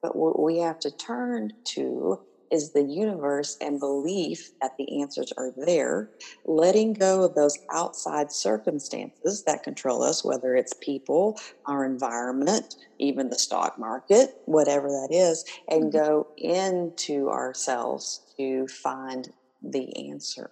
But 0.02 0.16
what 0.16 0.42
we 0.42 0.58
have 0.60 0.80
to 0.80 0.92
turn 0.92 1.54
to 1.76 2.20
is 2.52 2.74
the 2.74 2.84
universe 2.84 3.58
and 3.62 3.80
belief 3.80 4.52
that 4.62 4.76
the 4.78 5.02
answers 5.02 5.32
are 5.38 5.52
there, 5.58 6.10
letting 6.46 6.94
go 6.94 7.24
of 7.24 7.34
those 7.34 7.58
outside 7.72 8.32
circumstances 8.32 9.44
that 9.44 9.64
control 9.64 10.04
us, 10.04 10.24
whether 10.24 10.56
it's 10.56 10.74
people, 10.82 11.40
our 11.66 11.86
environment, 11.86 12.76
even 13.00 13.30
the 13.30 13.40
stock 13.40 13.80
market, 13.80 14.42
whatever 14.46 14.90
that 14.90 15.10
is, 15.12 15.46
and 15.70 15.86
mm-hmm. 15.86 15.98
go 15.98 16.28
into 16.38 17.30
ourselves 17.30 18.34
to 18.38 18.68
find 18.68 19.32
the 19.62 20.10
answer. 20.10 20.50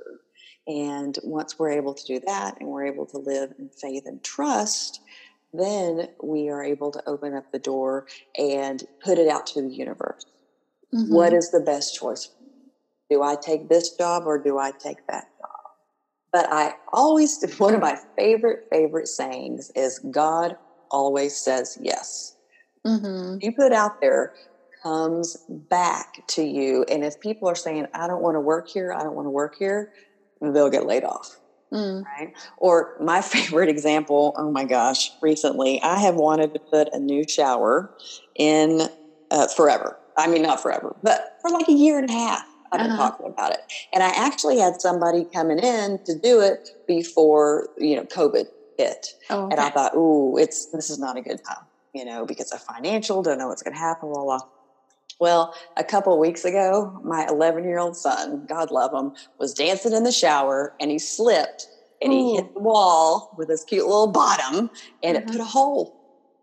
And 0.68 1.18
once 1.24 1.58
we're 1.58 1.72
able 1.72 1.94
to 1.96 2.06
do 2.06 2.20
that 2.28 2.60
and 2.60 2.70
we're 2.70 2.86
able 2.86 3.08
to 3.08 3.18
live 3.18 3.54
in 3.58 3.70
faith 3.70 4.04
and 4.06 4.24
trust, 4.24 5.02
then 5.52 6.10
we 6.22 6.50
are 6.50 6.64
able 6.64 6.92
to 6.92 7.02
open 7.08 7.34
up 7.34 7.52
the 7.52 7.60
door 7.60 8.06
and 8.38 8.84
put 9.04 9.18
it 9.18 9.28
out 9.28 9.48
to 9.48 9.62
the 9.62 9.74
universe 9.74 10.26
Mm-hmm. 10.94 11.14
What 11.14 11.34
is 11.34 11.52
the 11.52 11.60
best 11.60 11.96
choice? 11.96 12.30
Do 13.10 13.24
I 13.24 13.36
take 13.36 13.70
this 13.70 13.96
job 13.96 14.24
or 14.26 14.42
do 14.42 14.58
I 14.58 14.72
take 14.72 15.06
that 15.08 15.26
job? 15.40 15.50
But 16.32 16.48
I 16.52 16.74
always, 16.94 17.44
one 17.58 17.74
of 17.74 17.82
my 17.82 17.98
favorite, 18.18 18.68
favorite 18.72 19.08
sayings 19.08 19.72
is 19.76 20.00
God 20.12 20.58
always 20.92 21.36
says 21.36 21.78
yes. 21.82 22.36
Mm-hmm. 22.86 23.38
You 23.42 23.52
put 23.52 23.74
out 23.74 24.02
there 24.02 24.34
comes 24.84 25.38
back 25.50 26.26
to 26.28 26.44
you. 26.44 26.86
And 26.90 27.04
if 27.04 27.20
people 27.20 27.48
are 27.48 27.56
saying, 27.56 27.88
I 27.94 28.08
don't 28.08 28.22
want 28.22 28.36
to 28.36 28.40
work 28.40 28.70
here, 28.70 28.94
I 28.94 29.04
don't 29.04 29.16
want 29.16 29.26
to 29.26 29.32
work 29.32 29.56
here, 29.58 29.92
they'll 30.42 30.70
get 30.70 30.86
laid 30.86 31.04
off. 31.04 31.38
Mm. 31.72 32.04
Right. 32.04 32.34
Or 32.58 32.96
my 33.02 33.22
favorite 33.22 33.70
example, 33.70 34.34
oh 34.38 34.52
my 34.52 34.64
gosh, 34.64 35.12
recently 35.22 35.82
I 35.82 36.00
have 36.00 36.16
wanted 36.16 36.54
to 36.54 36.60
put 36.60 36.90
a 36.94 37.00
new 37.00 37.24
shower 37.28 37.94
in 38.36 38.82
uh, 39.32 39.48
forever. 39.48 39.98
I 40.20 40.28
mean, 40.28 40.42
not 40.42 40.62
forever, 40.62 40.96
but 41.02 41.38
for 41.42 41.50
like 41.50 41.68
a 41.68 41.74
year 41.74 41.98
and 41.98 42.10
a 42.10 42.14
half. 42.14 42.46
I've 42.72 42.80
been 42.80 42.92
uh-huh. 42.92 43.10
talking 43.10 43.26
about 43.26 43.52
it. 43.52 43.62
And 43.94 44.04
I 44.04 44.10
actually 44.10 44.60
had 44.60 44.80
somebody 44.80 45.26
coming 45.26 45.58
in 45.60 46.04
to 46.06 46.16
do 46.16 46.40
it 46.42 46.70
before, 46.88 47.70
you 47.78 47.96
know, 47.96 48.04
COVID 48.04 48.46
hit. 48.78 49.08
Oh, 49.30 49.46
okay. 49.46 49.54
And 49.54 49.60
I 49.60 49.70
thought, 49.70 49.96
ooh, 49.96 50.38
it's 50.38 50.68
this 50.68 50.90
is 50.90 51.00
not 51.00 51.18
a 51.18 51.22
good 51.22 51.44
time, 51.44 51.66
you 51.94 52.06
know, 52.06 52.26
because 52.26 52.52
of 52.52 52.62
financial, 52.62 53.24
don't 53.24 53.40
know 53.40 53.48
what's 53.48 53.64
gonna 53.64 53.78
happen, 53.78 54.10
blah 54.10 54.24
blah. 54.24 54.40
Well, 55.20 55.54
a 55.76 55.84
couple 55.84 56.14
of 56.14 56.20
weeks 56.20 56.46
ago, 56.46 56.98
my 57.04 57.28
11 57.28 57.66
year 57.66 57.80
old 57.80 57.98
son, 57.98 58.46
God 58.48 58.72
love 58.72 58.94
him, 58.94 59.14
was 59.38 59.54
dancing 59.54 59.94
in 59.94 60.04
the 60.04 60.12
shower 60.12 60.74
and 60.80 60.90
he 60.92 61.00
slipped 61.00 61.68
and 62.02 62.14
Ooh. 62.14 62.16
he 62.16 62.36
hit 62.36 62.54
the 62.54 62.60
wall 62.62 63.34
with 63.38 63.50
his 63.50 63.66
cute 63.66 63.86
little 63.86 64.08
bottom 64.08 64.70
and 65.04 65.18
uh-huh. 65.18 65.26
it 65.26 65.32
put 65.32 65.42
a 65.42 65.46
hole 65.46 65.96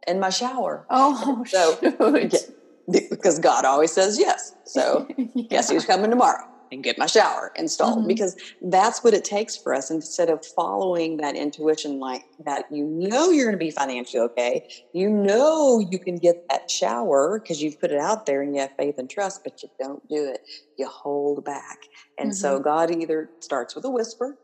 in 0.07 0.21
my 0.21 0.29
shower. 0.29 0.85
Oh, 0.91 1.45
so 1.49 1.79
shoot 1.81 2.56
because 3.11 3.39
God 3.39 3.65
always 3.65 3.93
says 3.93 4.19
yes. 4.19 4.55
So 4.65 5.07
yeah. 5.17 5.45
guess 5.49 5.71
who's 5.71 5.85
coming 5.85 6.11
tomorrow 6.11 6.47
and 6.73 6.83
get 6.83 6.99
my 6.99 7.07
shower 7.07 7.53
installed 7.57 7.99
mm-hmm. 7.99 8.09
because 8.09 8.37
that's 8.63 9.05
what 9.05 9.15
it 9.15 9.25
takes 9.25 9.57
for 9.57 9.75
us 9.75 9.91
instead 9.91 10.29
of 10.29 10.45
following 10.45 11.17
that 11.19 11.37
intuition 11.37 11.99
like 12.01 12.25
that 12.45 12.65
you 12.71 12.85
know 12.85 13.31
you're 13.31 13.47
going 13.47 13.59
to 13.59 13.65
be 13.65 13.71
financially 13.71 14.21
okay 14.21 14.69
you 14.93 15.09
know 15.09 15.79
you 15.91 15.99
can 15.99 16.17
get 16.17 16.49
that 16.49 16.71
shower 16.71 17.41
because 17.41 17.63
you've 17.63 17.81
put 17.81 17.91
it 17.91 17.99
out 17.99 18.27
there 18.27 18.43
and 18.43 18.55
you 18.55 18.61
have 18.61 18.73
faith 18.77 18.99
and 18.99 19.09
trust 19.09 19.43
but 19.45 19.63
you 19.63 19.69
don't 19.81 20.07
do 20.09 20.29
it 20.29 20.41
you 20.79 20.87
hold 20.89 21.45
back 21.45 21.79
and 22.19 22.31
mm-hmm. 22.31 22.37
so 22.37 22.59
god 22.59 22.91
either 22.91 23.31
starts 23.41 23.75
with 23.75 23.85
a 23.85 23.91
whisper 23.91 24.37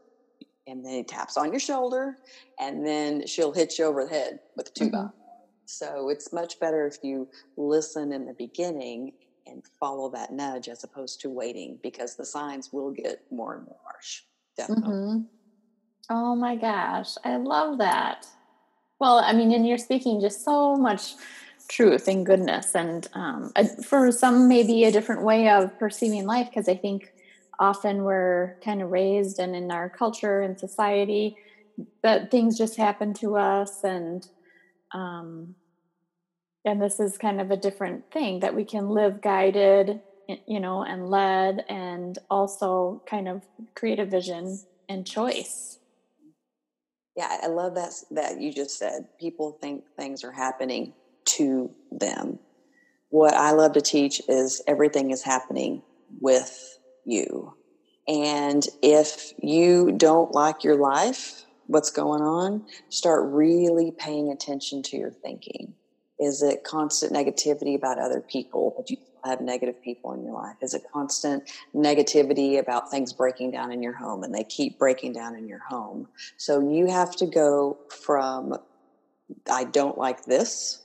and 0.67 0.85
then 0.85 0.93
he 0.93 1.03
taps 1.03 1.37
on 1.37 1.51
your 1.51 1.61
shoulder 1.61 2.19
and 2.61 2.87
then 2.87 3.27
she'll 3.27 3.53
hit 3.53 3.79
you 3.79 3.85
over 3.85 4.05
the 4.05 4.11
head 4.11 4.39
with 4.57 4.69
a 4.69 4.73
tuba 4.73 4.97
mm-hmm. 4.97 5.22
So 5.67 6.09
it's 6.09 6.33
much 6.33 6.61
better 6.61 6.87
if 6.87 6.99
you 7.03 7.29
listen 7.57 8.13
in 8.13 8.27
the 8.27 8.35
beginning 8.35 9.13
and 9.47 9.63
follow 9.81 10.11
that 10.11 10.33
nudge 10.33 10.69
as 10.69 10.85
opposed 10.85 11.21
to 11.21 11.31
waiting 11.31 11.79
because 11.83 12.17
the 12.17 12.25
signs 12.25 12.73
will 12.73 12.91
get 12.91 13.23
more 13.31 13.57
and 13.57 13.65
more 13.67 13.79
harsh. 13.85 14.23
Definitely. 14.57 14.95
Mm-hmm. 14.95 15.19
Oh 16.11 16.35
my 16.37 16.57
gosh. 16.57 17.15
I 17.25 17.37
love 17.37 17.79
that. 17.79 18.27
Well, 18.99 19.19
I 19.19 19.33
mean, 19.33 19.53
and 19.53 19.67
you're 19.67 19.79
speaking 19.79 20.21
just 20.21 20.45
so 20.45 20.77
much 20.77 21.15
truth 21.69 22.07
and 22.07 22.27
goodness, 22.27 22.75
and 22.75 23.09
um, 23.15 23.53
for 23.83 24.13
some, 24.13 24.47
maybe 24.47 24.85
a 24.85 24.93
different 24.93 25.23
way 25.23 25.49
of 25.49 25.77
perceiving 25.79 26.27
life 26.27 26.49
because 26.49 26.69
I 26.69 26.77
think 26.77 27.13
often 27.59 28.05
we're 28.05 28.57
kind 28.65 28.83
of 28.83 28.91
raised 28.91 29.39
and 29.39 29.57
in 29.57 29.71
our 29.71 29.89
culture 29.89 30.41
and 30.41 30.59
society 30.59 31.37
that 32.03 32.31
things 32.31 32.59
just 32.59 32.77
happen 32.77 33.15
to 33.15 33.37
us 33.37 33.83
and 33.83 34.29
um, 34.93 35.55
and 36.65 36.81
this 36.81 37.01
is 37.01 37.19
kind 37.19 37.41
of 37.41 37.51
a 37.51 37.57
different 37.57 38.11
thing 38.13 38.41
that 38.41 38.55
we 38.55 38.65
can 38.65 38.89
live 38.89 39.21
guided 39.21 40.01
you 40.47 40.61
know 40.61 40.83
and 40.83 41.09
led 41.09 41.65
and 41.69 42.19
also 42.31 43.03
kind 43.09 43.29
of 43.29 43.43
create 43.75 43.99
a 43.99 44.07
vision 44.07 44.61
and 44.89 45.07
choice 45.07 45.79
yeah 47.17 47.39
i 47.43 47.49
love 47.49 47.75
that 47.75 47.93
that 48.11 48.41
you 48.41 48.53
just 48.53 48.79
said 48.79 49.09
people 49.19 49.59
think 49.61 49.85
things 49.97 50.25
are 50.25 50.33
happening 50.33 50.95
to 51.25 51.71
them 51.91 52.39
what 53.11 53.35
i 53.35 53.51
love 53.51 53.73
to 53.73 53.81
teach 53.81 54.23
is 54.29 54.63
everything 54.67 55.11
is 55.11 55.23
happening 55.23 55.83
with 56.21 56.79
you. 57.05 57.55
And 58.09 58.67
if 58.83 59.33
you 59.41 59.93
don't 59.93 60.33
like 60.33 60.65
your 60.65 60.77
life, 60.77 61.45
what's 61.67 61.91
going 61.91 62.23
on, 62.23 62.65
start 62.89 63.31
really 63.33 63.93
paying 63.93 64.31
attention 64.31 64.83
to 64.85 64.97
your 64.97 65.11
thinking. 65.11 65.75
Is 66.19 66.43
it 66.43 66.65
constant 66.65 67.13
negativity 67.13 67.75
about 67.75 67.99
other 67.99 68.21
people, 68.21 68.75
but 68.77 68.91
you 68.91 68.97
have 69.25 69.41
negative 69.41 69.83
people 69.83 70.13
in 70.13 70.25
your 70.25 70.35
life? 70.35 70.57
Is 70.63 70.75
it 70.75 70.83
constant 70.93 71.51
negativity 71.75 72.59
about 72.59 72.91
things 72.91 73.13
breaking 73.13 73.53
down 73.53 73.73
in 73.73 73.83
your 73.83 73.93
home 73.93 74.23
and 74.23 74.35
they 74.35 74.45
keep 74.45 74.79
breaking 74.79 75.13
down 75.13 75.37
in 75.37 75.49
your 75.49 75.61
home? 75.69 76.09
So 76.37 76.61
you 76.61 76.87
have 76.87 77.17
to 77.17 77.27
go 77.27 77.79
from 77.89 78.57
I 79.51 79.65
don't 79.65 79.97
like 79.97 80.25
this 80.25 80.85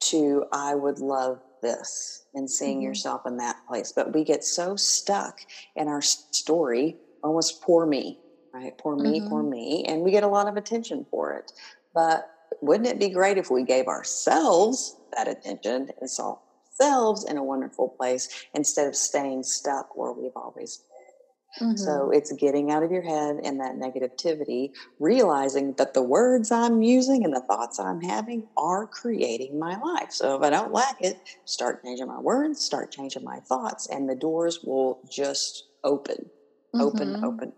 to 0.00 0.44
I 0.52 0.74
would 0.74 0.98
love 0.98 1.40
this 1.62 2.26
and 2.34 2.50
seeing 2.50 2.78
mm-hmm. 2.78 2.86
yourself 2.86 3.22
in 3.26 3.36
that 3.38 3.56
place. 3.66 3.92
But 3.92 4.14
we 4.14 4.24
get 4.24 4.44
so 4.44 4.76
stuck 4.76 5.40
in 5.76 5.88
our 5.88 6.02
story, 6.02 6.96
almost 7.22 7.62
poor 7.62 7.86
me, 7.86 8.18
right? 8.54 8.76
Poor 8.78 8.96
me, 8.96 9.18
mm-hmm. 9.18 9.28
poor 9.28 9.42
me. 9.42 9.84
And 9.88 10.02
we 10.02 10.12
get 10.12 10.22
a 10.22 10.28
lot 10.28 10.46
of 10.46 10.56
attention 10.56 11.04
for 11.10 11.34
it. 11.34 11.52
But 11.92 12.30
wouldn't 12.62 12.88
it 12.88 13.00
be 13.00 13.08
great 13.08 13.36
if 13.36 13.50
we 13.50 13.64
gave 13.64 13.88
ourselves 13.88 14.96
that 15.16 15.28
attention 15.28 15.90
and 16.00 16.08
saw 16.08 16.38
ourselves 16.70 17.24
in 17.24 17.36
a 17.36 17.44
wonderful 17.44 17.88
place 17.88 18.46
instead 18.54 18.86
of 18.86 18.94
staying 18.94 19.42
stuck 19.42 19.96
where 19.96 20.12
we've 20.12 20.36
always 20.36 20.78
been? 20.78 21.68
Mm-hmm. 21.68 21.76
So 21.76 22.10
it's 22.10 22.32
getting 22.32 22.72
out 22.72 22.82
of 22.82 22.90
your 22.90 23.02
head 23.02 23.36
and 23.44 23.60
that 23.60 23.76
negativity, 23.76 24.70
realizing 24.98 25.74
that 25.74 25.94
the 25.94 26.02
words 26.02 26.50
I'm 26.50 26.82
using 26.82 27.24
and 27.24 27.32
the 27.32 27.42
thoughts 27.42 27.78
I'm 27.78 28.00
having 28.00 28.48
are 28.56 28.88
creating 28.88 29.58
my 29.58 29.78
life. 29.78 30.10
So 30.10 30.36
if 30.36 30.42
I 30.42 30.50
don't 30.50 30.72
like 30.72 30.96
it, 31.00 31.16
start 31.44 31.84
changing 31.84 32.08
my 32.08 32.18
words, 32.18 32.60
start 32.60 32.90
changing 32.90 33.22
my 33.22 33.38
thoughts, 33.38 33.88
and 33.88 34.08
the 34.08 34.16
doors 34.16 34.60
will 34.64 35.00
just 35.08 35.68
open, 35.84 36.28
mm-hmm. 36.74 36.80
open, 36.80 37.24
open. 37.24 37.52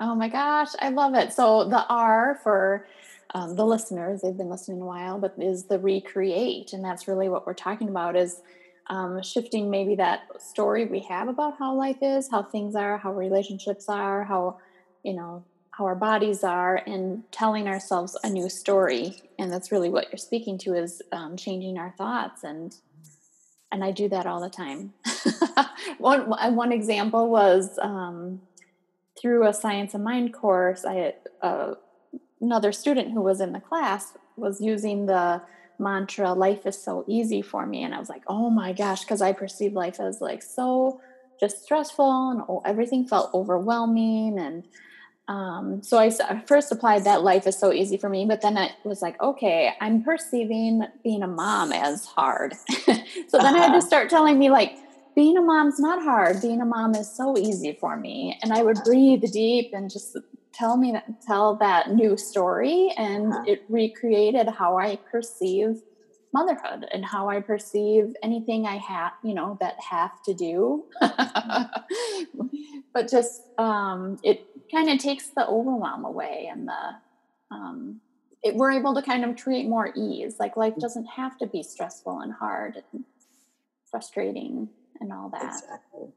Oh 0.00 0.14
my 0.14 0.28
gosh, 0.28 0.68
I 0.78 0.88
love 0.88 1.14
it. 1.14 1.32
So 1.32 1.64
the 1.68 1.86
R 1.86 2.40
for 2.42 2.86
um, 3.34 3.54
the 3.54 3.66
listeners, 3.66 4.22
they've 4.22 4.36
been 4.36 4.48
listening 4.48 4.80
a 4.80 4.86
while, 4.86 5.18
but 5.18 5.34
is 5.38 5.64
the 5.64 5.78
recreate. 5.78 6.72
And 6.72 6.82
that's 6.82 7.06
really 7.06 7.28
what 7.28 7.46
we're 7.46 7.52
talking 7.54 7.88
about 7.90 8.16
is 8.16 8.40
um, 8.88 9.22
shifting 9.22 9.70
maybe 9.70 9.94
that 9.96 10.22
story 10.40 10.86
we 10.86 11.00
have 11.00 11.28
about 11.28 11.58
how 11.58 11.74
life 11.74 11.98
is, 12.00 12.30
how 12.30 12.42
things 12.42 12.74
are, 12.74 12.96
how 12.96 13.12
relationships 13.12 13.88
are, 13.90 14.24
how, 14.24 14.58
you 15.04 15.12
know, 15.12 15.44
how 15.72 15.84
our 15.84 15.94
bodies 15.94 16.42
are, 16.42 16.76
and 16.86 17.22
telling 17.30 17.68
ourselves 17.68 18.16
a 18.24 18.30
new 18.30 18.48
story. 18.48 19.22
And 19.38 19.52
that's 19.52 19.70
really 19.70 19.90
what 19.90 20.10
you're 20.10 20.18
speaking 20.18 20.58
to 20.58 20.74
is 20.74 21.02
um, 21.12 21.36
changing 21.36 21.78
our 21.78 21.94
thoughts. 21.96 22.42
And 22.42 22.74
and 23.72 23.84
I 23.84 23.92
do 23.92 24.08
that 24.08 24.26
all 24.26 24.40
the 24.40 24.50
time. 24.50 24.94
one 25.98 26.22
one 26.56 26.72
example 26.72 27.30
was 27.30 27.78
um, 27.80 28.40
through 29.20 29.46
a 29.46 29.52
science 29.52 29.94
of 29.94 30.00
mind 30.00 30.32
course. 30.32 30.84
I 30.84 31.14
uh, 31.42 31.74
another 32.40 32.72
student 32.72 33.12
who 33.12 33.20
was 33.20 33.40
in 33.40 33.52
the 33.52 33.60
class 33.60 34.14
was 34.36 34.60
using 34.60 35.06
the 35.06 35.42
mantra 35.78 36.32
life 36.34 36.66
is 36.66 36.80
so 36.80 37.04
easy 37.08 37.40
for 37.40 37.64
me 37.64 37.82
and 37.82 37.94
i 37.94 37.98
was 37.98 38.10
like 38.10 38.22
oh 38.26 38.50
my 38.50 38.70
gosh 38.70 39.00
because 39.00 39.22
i 39.22 39.32
perceived 39.32 39.74
life 39.74 39.98
as 39.98 40.20
like 40.20 40.42
so 40.42 41.00
just 41.40 41.62
stressful 41.62 42.30
and 42.30 42.42
oh, 42.50 42.60
everything 42.66 43.06
felt 43.06 43.32
overwhelming 43.32 44.38
and 44.38 44.64
um, 45.28 45.80
so 45.84 45.96
I 45.96 46.10
first 46.44 46.72
applied 46.72 47.04
that 47.04 47.22
life 47.22 47.46
is 47.46 47.56
so 47.56 47.72
easy 47.72 47.96
for 47.96 48.08
me, 48.08 48.26
but 48.26 48.42
then 48.42 48.56
it 48.56 48.72
was 48.82 49.00
like, 49.00 49.20
okay, 49.22 49.72
I'm 49.80 50.02
perceiving 50.02 50.82
being 51.04 51.22
a 51.22 51.28
mom 51.28 51.72
as 51.72 52.04
hard. 52.04 52.54
so 52.68 52.82
then 52.86 52.96
uh-huh. 52.96 53.46
I 53.46 53.58
had 53.58 53.68
to 53.68 53.76
uh-huh. 53.76 53.80
start 53.80 54.10
telling 54.10 54.40
me 54.40 54.50
like, 54.50 54.76
being 55.14 55.36
a 55.36 55.42
mom's 55.42 55.78
not 55.78 56.02
hard. 56.02 56.40
Being 56.40 56.60
a 56.60 56.64
mom 56.64 56.94
is 56.94 57.14
so 57.14 57.36
easy 57.36 57.76
for 57.80 57.96
me. 57.96 58.38
And 58.42 58.52
I 58.52 58.62
would 58.62 58.78
breathe 58.84 59.22
deep 59.32 59.70
and 59.72 59.90
just 59.90 60.16
tell 60.52 60.76
me 60.76 60.92
that, 60.92 61.22
tell 61.22 61.56
that 61.56 61.90
new 61.90 62.16
story 62.16 62.92
and 62.96 63.32
uh-huh. 63.32 63.44
it 63.46 63.64
recreated 63.68 64.48
how 64.48 64.78
i 64.78 64.96
perceive 65.10 65.82
motherhood 66.32 66.86
and 66.92 67.04
how 67.04 67.28
i 67.28 67.40
perceive 67.40 68.14
anything 68.22 68.66
i 68.66 68.76
have 68.76 69.12
you 69.22 69.34
know 69.34 69.56
that 69.60 69.76
have 69.80 70.22
to 70.22 70.34
do 70.34 70.84
but 72.92 73.08
just 73.10 73.42
um, 73.58 74.18
it 74.22 74.46
kind 74.70 74.90
of 74.90 74.98
takes 74.98 75.28
the 75.28 75.46
overwhelm 75.46 76.04
away 76.04 76.48
and 76.50 76.68
the 76.68 77.54
um, 77.54 78.00
it, 78.42 78.54
we're 78.54 78.70
able 78.70 78.94
to 78.94 79.02
kind 79.02 79.24
of 79.24 79.36
create 79.36 79.68
more 79.68 79.92
ease 79.96 80.36
like 80.38 80.56
life 80.56 80.74
mm. 80.74 80.80
doesn't 80.80 81.06
have 81.06 81.36
to 81.38 81.46
be 81.46 81.62
stressful 81.62 82.20
and 82.20 82.32
hard 82.32 82.82
and 82.92 83.04
frustrating 83.90 84.68
and 85.00 85.12
all 85.12 85.30
that 85.30 85.54
exactly 85.54 86.08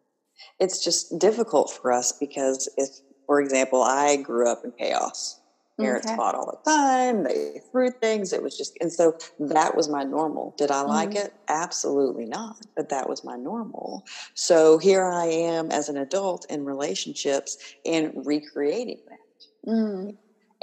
it's 0.59 0.83
just 0.83 1.17
difficult 1.19 1.71
for 1.71 1.91
us 1.91 2.11
because 2.11 2.69
if 2.77 2.89
for 3.25 3.41
example, 3.41 3.81
I 3.81 4.17
grew 4.17 4.49
up 4.49 4.63
in 4.63 4.71
chaos. 4.71 5.39
Parents 5.79 6.05
okay. 6.05 6.15
fought 6.15 6.35
all 6.35 6.45
the 6.45 6.69
time. 6.69 7.23
They 7.23 7.59
threw 7.71 7.89
things. 7.89 8.31
It 8.31 8.43
was 8.43 8.55
just, 8.55 8.77
and 8.79 8.93
so 8.93 9.17
that 9.39 9.75
was 9.75 9.89
my 9.89 10.03
normal. 10.03 10.53
Did 10.55 10.69
I 10.69 10.81
like 10.83 11.09
mm-hmm. 11.09 11.25
it? 11.25 11.33
Absolutely 11.47 12.25
not. 12.25 12.57
But 12.75 12.89
that 12.89 13.09
was 13.09 13.23
my 13.23 13.37
normal. 13.37 14.05
So 14.35 14.77
here 14.77 15.05
I 15.05 15.25
am 15.25 15.71
as 15.71 15.89
an 15.89 15.97
adult 15.97 16.45
in 16.51 16.63
relationships 16.63 17.57
and 17.87 18.11
recreating 18.23 18.99
that. 19.09 19.71
Mm-hmm. 19.71 20.09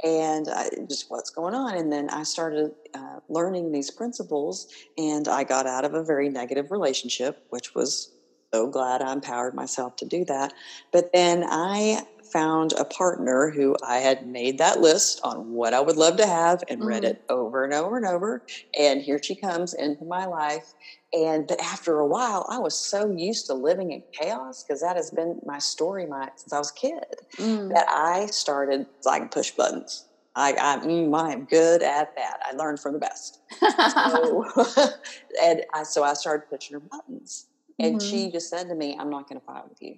And 0.03 0.47
I, 0.49 0.69
just 0.87 1.09
what's 1.09 1.29
going 1.29 1.53
on. 1.53 1.75
And 1.75 1.91
then 1.91 2.09
I 2.09 2.23
started 2.23 2.71
uh, 2.93 3.19
learning 3.29 3.71
these 3.71 3.91
principles, 3.91 4.67
and 4.97 5.27
I 5.27 5.43
got 5.43 5.67
out 5.67 5.85
of 5.85 5.93
a 5.93 6.03
very 6.03 6.29
negative 6.29 6.71
relationship, 6.71 7.45
which 7.49 7.75
was 7.75 8.11
so 8.53 8.67
glad 8.67 9.01
I 9.01 9.13
empowered 9.13 9.53
myself 9.53 9.95
to 9.97 10.05
do 10.05 10.25
that. 10.25 10.53
But 10.91 11.13
then 11.13 11.45
I 11.47 12.03
found 12.31 12.73
a 12.73 12.85
partner 12.85 13.49
who 13.49 13.75
I 13.85 13.97
had 13.97 14.25
made 14.25 14.57
that 14.57 14.79
list 14.79 15.19
on 15.23 15.51
what 15.51 15.73
I 15.73 15.81
would 15.81 15.97
love 15.97 16.17
to 16.17 16.25
have 16.25 16.63
and 16.67 16.79
mm-hmm. 16.79 16.89
read 16.89 17.03
it 17.03 17.23
over 17.29 17.63
and 17.63 17.73
over 17.73 17.97
and 17.97 18.05
over. 18.05 18.43
And 18.77 19.01
here 19.01 19.21
she 19.21 19.35
comes 19.35 19.73
into 19.73 20.05
my 20.05 20.25
life. 20.25 20.73
And 21.13 21.45
but 21.45 21.59
after 21.59 21.99
a 21.99 22.07
while, 22.07 22.45
I 22.49 22.57
was 22.57 22.77
so 22.77 23.11
used 23.11 23.47
to 23.47 23.53
living 23.53 23.91
in 23.91 24.01
chaos 24.13 24.63
because 24.63 24.81
that 24.81 24.95
has 24.95 25.11
been 25.11 25.39
my 25.45 25.59
story 25.59 26.05
my, 26.05 26.29
since 26.35 26.53
I 26.53 26.57
was 26.57 26.71
a 26.71 26.73
kid 26.73 27.03
mm. 27.35 27.69
that 27.73 27.87
I 27.89 28.27
started 28.27 28.85
like 29.03 29.29
push 29.31 29.51
buttons. 29.51 30.05
I, 30.35 30.53
I, 30.53 30.85
mm, 30.85 31.13
I 31.19 31.33
am 31.33 31.43
good 31.43 31.83
at 31.83 32.15
that. 32.15 32.39
I 32.45 32.55
learned 32.55 32.79
from 32.79 32.93
the 32.93 32.99
best. 32.99 33.39
so, 33.59 34.45
and 35.43 35.63
I, 35.73 35.83
so 35.83 36.03
I 36.03 36.13
started 36.13 36.49
pushing 36.49 36.75
her 36.75 36.79
buttons. 36.79 37.47
And 37.79 37.99
mm-hmm. 37.99 38.09
she 38.09 38.31
just 38.31 38.49
said 38.49 38.69
to 38.69 38.75
me, 38.75 38.95
I'm 38.97 39.09
not 39.09 39.27
going 39.27 39.39
to 39.39 39.45
fight 39.45 39.67
with 39.67 39.81
you. 39.81 39.97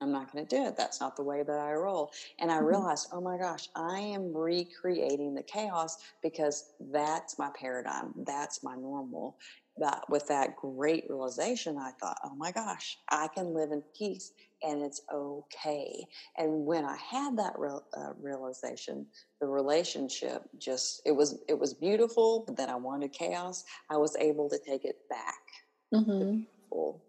I'm 0.00 0.12
not 0.12 0.30
going 0.30 0.46
to 0.46 0.56
do 0.56 0.66
it. 0.66 0.76
That's 0.76 1.00
not 1.00 1.16
the 1.16 1.22
way 1.22 1.42
that 1.42 1.58
I 1.58 1.72
roll. 1.72 2.12
And 2.38 2.52
I 2.52 2.56
mm-hmm. 2.56 2.66
realized, 2.66 3.08
oh 3.12 3.20
my 3.20 3.38
gosh, 3.38 3.68
I 3.74 3.98
am 3.98 4.36
recreating 4.36 5.34
the 5.34 5.42
chaos 5.42 5.98
because 6.22 6.72
that's 6.92 7.38
my 7.38 7.50
paradigm. 7.58 8.12
That's 8.24 8.62
my 8.62 8.76
normal. 8.76 9.38
But 9.78 10.08
with 10.08 10.26
that 10.28 10.56
great 10.56 11.04
realization, 11.08 11.76
I 11.76 11.90
thought, 12.00 12.18
oh 12.24 12.34
my 12.34 12.50
gosh, 12.50 12.98
I 13.10 13.28
can 13.28 13.54
live 13.54 13.72
in 13.72 13.82
peace 13.96 14.32
and 14.62 14.82
it's 14.82 15.02
okay. 15.12 16.06
And 16.38 16.64
when 16.64 16.84
I 16.84 16.96
had 16.96 17.36
that 17.38 17.52
real, 17.58 17.84
uh, 17.96 18.12
realization, 18.20 19.06
the 19.40 19.46
relationship 19.46 20.42
just 20.58 21.02
it 21.04 21.12
was 21.12 21.38
it 21.48 21.58
was 21.58 21.74
beautiful. 21.74 22.44
But 22.46 22.56
then 22.56 22.70
I 22.70 22.76
wanted 22.76 23.12
chaos. 23.12 23.64
I 23.90 23.96
was 23.98 24.16
able 24.16 24.48
to 24.48 24.58
take 24.66 24.84
it 24.84 24.96
back. 25.10 25.34
Mm-hmm 25.94 26.42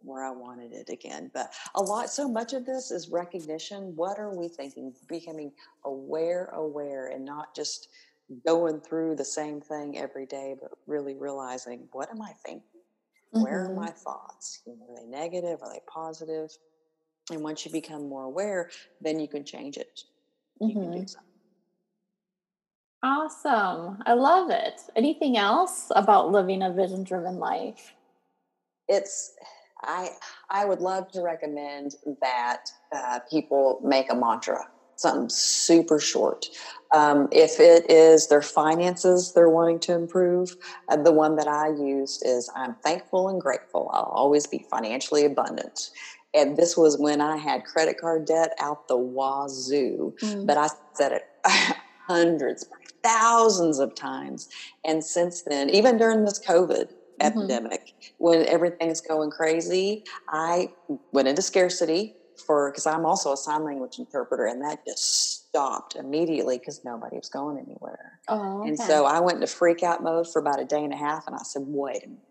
where 0.01 0.23
I 0.23 0.31
wanted 0.31 0.71
it 0.71 0.89
again. 0.89 1.29
But 1.33 1.51
a 1.75 1.81
lot, 1.81 2.09
so 2.09 2.27
much 2.27 2.53
of 2.53 2.65
this 2.65 2.91
is 2.91 3.09
recognition. 3.09 3.95
What 3.95 4.17
are 4.19 4.33
we 4.33 4.47
thinking? 4.47 4.93
Becoming 5.07 5.51
aware, 5.85 6.45
aware, 6.53 7.07
and 7.07 7.25
not 7.25 7.55
just 7.55 7.89
going 8.45 8.81
through 8.81 9.15
the 9.15 9.25
same 9.25 9.61
thing 9.61 9.97
every 9.97 10.25
day, 10.25 10.55
but 10.59 10.71
really 10.85 11.15
realizing 11.15 11.87
what 11.91 12.09
am 12.09 12.21
I 12.21 12.31
thinking? 12.45 12.61
Mm-hmm. 13.33 13.43
Where 13.43 13.65
are 13.65 13.67
mm-hmm. 13.67 13.81
my 13.81 13.89
thoughts? 13.89 14.61
Are 14.67 14.95
they 14.95 15.05
negative? 15.05 15.59
Are 15.61 15.71
they 15.71 15.81
positive? 15.87 16.49
And 17.31 17.41
once 17.41 17.65
you 17.65 17.71
become 17.71 18.07
more 18.07 18.23
aware, 18.23 18.69
then 19.01 19.19
you 19.19 19.27
can 19.27 19.43
change 19.43 19.77
it. 19.77 20.01
You 20.59 20.67
mm-hmm. 20.67 20.79
can 20.79 20.91
do 20.91 20.97
mm-hmm. 20.97 21.07
something. 21.07 21.23
Awesome. 23.03 24.01
I 24.05 24.13
love 24.13 24.49
it. 24.49 24.81
Anything 24.95 25.37
else 25.37 25.91
about 25.95 26.31
living 26.31 26.63
a 26.63 26.71
vision 26.71 27.03
driven 27.03 27.37
life? 27.37 27.93
it's 28.87 29.33
I 29.81 30.09
I 30.49 30.65
would 30.65 30.79
love 30.79 31.11
to 31.11 31.21
recommend 31.21 31.95
that 32.21 32.65
uh, 32.95 33.19
people 33.29 33.79
make 33.83 34.11
a 34.11 34.15
mantra, 34.15 34.67
something 34.97 35.29
super 35.29 35.99
short. 35.99 36.47
Um, 36.91 37.27
if 37.31 37.59
it 37.59 37.89
is 37.89 38.27
their 38.27 38.41
finances 38.41 39.33
they're 39.33 39.49
wanting 39.49 39.79
to 39.79 39.93
improve, 39.93 40.55
uh, 40.89 40.97
the 40.97 41.11
one 41.11 41.35
that 41.35 41.47
I 41.47 41.69
used 41.69 42.23
is 42.25 42.49
I'm 42.55 42.75
thankful 42.75 43.29
and 43.29 43.41
grateful. 43.41 43.89
I'll 43.93 44.03
always 44.03 44.47
be 44.47 44.65
financially 44.69 45.25
abundant. 45.25 45.91
And 46.33 46.55
this 46.55 46.77
was 46.77 46.97
when 46.97 47.21
I 47.21 47.37
had 47.37 47.65
credit 47.65 47.99
card 47.99 48.25
debt 48.25 48.53
out 48.59 48.87
the 48.87 48.97
wazoo, 48.97 50.15
mm. 50.21 50.45
but 50.45 50.57
I 50.57 50.69
said 50.93 51.11
it 51.13 51.23
hundreds, 52.07 52.67
thousands 53.03 53.79
of 53.79 53.95
times. 53.95 54.49
And 54.85 55.03
since 55.03 55.41
then, 55.43 55.69
even 55.69 55.97
during 55.97 56.25
this 56.25 56.39
COVID, 56.39 56.91
mm-hmm. 57.19 57.21
epidemic 57.21 58.13
when 58.17 58.45
everything's 58.45 59.01
going 59.01 59.31
crazy. 59.31 60.03
I 60.29 60.71
went 61.11 61.27
into 61.27 61.41
scarcity 61.41 62.15
for 62.41 62.71
because 62.71 62.85
I'm 62.85 63.05
also 63.05 63.33
a 63.33 63.37
sign 63.37 63.63
language 63.63 63.99
interpreter, 63.99 64.45
and 64.45 64.61
that 64.61 64.85
just 64.85 65.47
stopped 65.47 65.95
immediately 65.95 66.57
because 66.57 66.81
nobody 66.83 67.17
was 67.17 67.29
going 67.29 67.57
anywhere. 67.57 68.19
Oh, 68.27 68.61
okay. 68.61 68.69
And 68.69 68.79
so 68.79 69.05
I 69.05 69.19
went 69.19 69.35
into 69.35 69.47
freak 69.47 69.83
out 69.83 70.03
mode 70.03 70.31
for 70.31 70.39
about 70.39 70.59
a 70.59 70.65
day 70.65 70.83
and 70.83 70.93
a 70.93 70.97
half, 70.97 71.27
and 71.27 71.35
I 71.35 71.43
said, 71.43 71.63
"Wait 71.65 72.03
a 72.03 72.07
minute, 72.07 72.21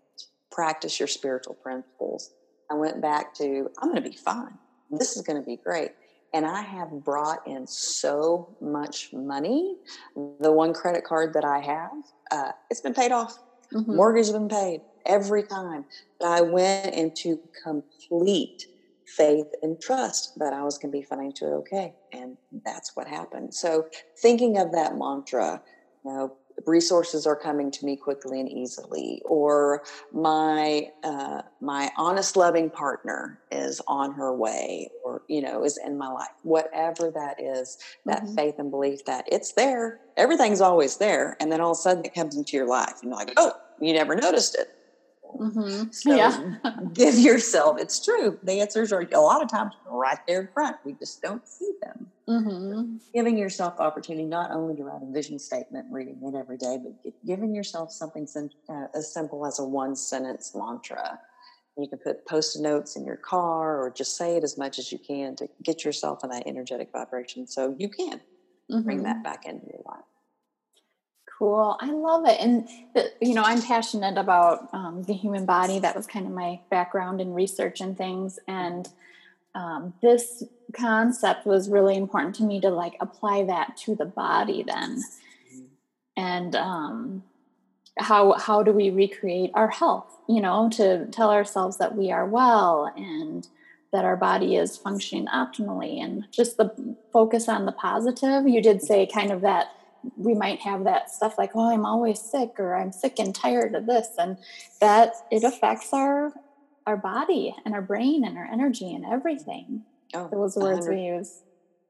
practice 0.51 0.99
your 0.99 1.07
spiritual 1.07 1.55
principles." 1.55 2.31
I 2.69 2.75
went 2.75 3.01
back 3.01 3.33
to, 3.35 3.69
"I'm 3.79 3.89
going 3.89 4.03
to 4.03 4.09
be 4.09 4.15
fine. 4.15 4.57
This 4.89 5.15
is 5.17 5.23
going 5.23 5.39
to 5.41 5.45
be 5.45 5.57
great." 5.57 5.91
And 6.33 6.45
I 6.45 6.61
have 6.61 6.91
brought 6.91 7.47
in 7.47 7.65
so 7.67 8.55
much 8.59 9.13
money. 9.13 9.77
The 10.15 10.51
one 10.51 10.73
credit 10.73 11.03
card 11.03 11.33
that 11.33 11.45
I 11.45 11.59
have, 11.59 11.91
uh, 12.31 12.51
it's 12.69 12.81
been 12.81 12.93
paid 12.93 13.11
off. 13.11 13.39
Mm-hmm. 13.73 13.95
Mortgage 13.95 14.27
has 14.27 14.33
been 14.33 14.49
paid 14.49 14.81
every 15.05 15.43
time. 15.43 15.85
But 16.19 16.27
I 16.27 16.41
went 16.41 16.93
into 16.93 17.39
complete 17.63 18.67
faith 19.07 19.47
and 19.61 19.79
trust 19.79 20.37
that 20.37 20.53
I 20.53 20.63
was 20.63 20.77
going 20.77 20.91
to 20.91 20.97
be 20.97 21.03
financially 21.03 21.51
okay. 21.51 21.93
And 22.11 22.37
that's 22.65 22.95
what 22.95 23.07
happened. 23.07 23.53
So 23.53 23.87
thinking 24.21 24.57
of 24.57 24.71
that 24.73 24.97
mantra, 24.97 25.61
you 26.03 26.11
know, 26.11 26.37
resources 26.65 27.27
are 27.27 27.35
coming 27.35 27.69
to 27.71 27.85
me 27.85 27.95
quickly 27.95 28.39
and 28.39 28.49
easily, 28.49 29.21
or 29.25 29.83
my 30.11 30.87
uh, 31.03 31.41
my 31.61 31.91
honest, 31.97 32.35
loving 32.35 32.69
partner 32.69 33.39
is 33.51 33.81
on 33.87 34.13
her 34.13 34.33
way, 34.33 34.89
or 35.03 35.21
you 35.27 35.41
know, 35.41 35.63
is 35.63 35.77
in 35.85 35.97
my 35.97 36.07
life. 36.07 36.29
Whatever 36.43 37.11
that 37.11 37.41
is, 37.41 37.77
that 38.05 38.23
mm-hmm. 38.23 38.35
faith 38.35 38.55
and 38.57 38.71
belief 38.71 39.05
that 39.05 39.25
it's 39.31 39.53
there. 39.53 39.99
Everything's 40.17 40.61
always 40.61 40.97
there, 40.97 41.37
and 41.39 41.51
then 41.51 41.61
all 41.61 41.71
of 41.71 41.77
a 41.77 41.81
sudden 41.81 42.05
it 42.05 42.15
comes 42.15 42.35
into 42.35 42.57
your 42.57 42.67
life, 42.67 42.95
and 43.01 43.11
you're 43.11 43.19
like, 43.19 43.33
oh, 43.37 43.53
you 43.79 43.93
never 43.93 44.15
noticed 44.15 44.55
it. 44.55 44.69
Mm-hmm. 45.35 45.91
So 45.91 46.15
yeah. 46.15 46.55
give 46.93 47.15
yourself, 47.15 47.79
it's 47.79 48.03
true. 48.03 48.39
The 48.43 48.61
answers 48.61 48.91
are 48.91 49.01
a 49.01 49.19
lot 49.19 49.41
of 49.43 49.49
times 49.49 49.73
right 49.87 50.19
there 50.27 50.41
in 50.41 50.47
front. 50.53 50.77
We 50.83 50.93
just 50.93 51.21
don't 51.21 51.47
see 51.47 51.71
them. 51.81 52.07
Mm-hmm. 52.27 52.97
Giving 53.13 53.37
yourself 53.37 53.77
the 53.77 53.83
opportunity 53.83 54.25
not 54.25 54.51
only 54.51 54.75
to 54.75 54.83
write 54.83 55.01
a 55.01 55.11
vision 55.11 55.39
statement, 55.39 55.87
reading 55.89 56.19
it 56.21 56.35
every 56.35 56.57
day, 56.57 56.77
but 56.81 57.13
giving 57.25 57.55
yourself 57.55 57.91
something 57.91 58.27
uh, 58.69 58.85
as 58.93 59.13
simple 59.13 59.45
as 59.45 59.59
a 59.59 59.63
one 59.63 59.95
sentence 59.95 60.53
mantra. 60.55 61.19
You 61.77 61.87
can 61.87 61.99
put 61.99 62.25
post 62.25 62.59
notes 62.59 62.95
in 62.95 63.05
your 63.05 63.17
car 63.17 63.79
or 63.79 63.91
just 63.91 64.17
say 64.17 64.35
it 64.35 64.43
as 64.43 64.57
much 64.57 64.79
as 64.79 64.91
you 64.91 64.97
can 64.97 65.35
to 65.35 65.47
get 65.63 65.85
yourself 65.85 66.23
in 66.23 66.31
that 66.31 66.47
energetic 66.47 66.91
vibration 66.91 67.45
so 67.45 67.75
you 67.77 67.87
can 67.87 68.19
mm-hmm. 68.71 68.81
bring 68.81 69.03
that 69.03 69.23
back 69.23 69.45
into 69.45 69.67
your 69.67 69.81
life. 69.85 70.03
Cool. 71.37 71.77
I 71.79 71.91
love 71.91 72.25
it. 72.25 72.39
And, 72.39 72.67
you 73.21 73.35
know, 73.35 73.43
I'm 73.43 73.61
passionate 73.61 74.17
about 74.17 74.69
um, 74.73 75.03
the 75.03 75.13
human 75.13 75.45
body. 75.45 75.77
That 75.77 75.95
was 75.95 76.07
kind 76.07 76.25
of 76.25 76.31
my 76.31 76.61
background 76.71 77.21
in 77.21 77.35
research 77.35 77.79
and 77.79 77.95
things. 77.95 78.39
And 78.47 78.89
um, 79.53 79.93
this 80.01 80.43
concept 80.73 81.45
was 81.45 81.69
really 81.69 81.95
important 81.95 82.35
to 82.35 82.43
me 82.43 82.59
to 82.61 82.69
like 82.69 82.95
apply 82.99 83.43
that 83.43 83.77
to 83.85 83.95
the 83.95 84.05
body 84.05 84.63
then. 84.63 85.03
And 86.15 86.55
um, 86.55 87.23
how, 87.99 88.33
how 88.33 88.63
do 88.63 88.71
we 88.71 88.89
recreate 88.89 89.51
our 89.53 89.69
health, 89.69 90.11
you 90.27 90.41
know, 90.41 90.69
to 90.71 91.05
tell 91.11 91.29
ourselves 91.29 91.77
that 91.77 91.95
we 91.95 92.11
are 92.11 92.25
well 92.25 92.91
and 92.97 93.47
that 93.93 94.05
our 94.05 94.17
body 94.17 94.55
is 94.55 94.75
functioning 94.75 95.27
optimally 95.27 96.03
and 96.03 96.25
just 96.31 96.57
the 96.57 96.95
focus 97.13 97.47
on 97.47 97.67
the 97.67 97.71
positive. 97.71 98.47
You 98.47 98.61
did 98.61 98.81
say 98.81 99.05
kind 99.05 99.31
of 99.31 99.41
that 99.41 99.67
we 100.15 100.33
might 100.33 100.59
have 100.59 100.83
that 100.83 101.09
stuff 101.09 101.37
like 101.37 101.51
oh 101.55 101.71
i'm 101.71 101.85
always 101.85 102.19
sick 102.19 102.51
or 102.59 102.75
i'm 102.75 102.91
sick 102.91 103.19
and 103.19 103.35
tired 103.35 103.75
of 103.75 103.85
this 103.85 104.07
and 104.17 104.37
that 104.79 105.13
it 105.31 105.43
affects 105.43 105.93
our 105.93 106.33
our 106.87 106.97
body 106.97 107.53
and 107.65 107.75
our 107.75 107.81
brain 107.81 108.23
and 108.23 108.37
our 108.37 108.45
energy 108.45 108.93
and 108.95 109.05
everything. 109.05 109.83
Oh, 110.13 110.29
those 110.31 110.55
words 110.55 110.87
we 110.87 111.01
use. 111.01 111.41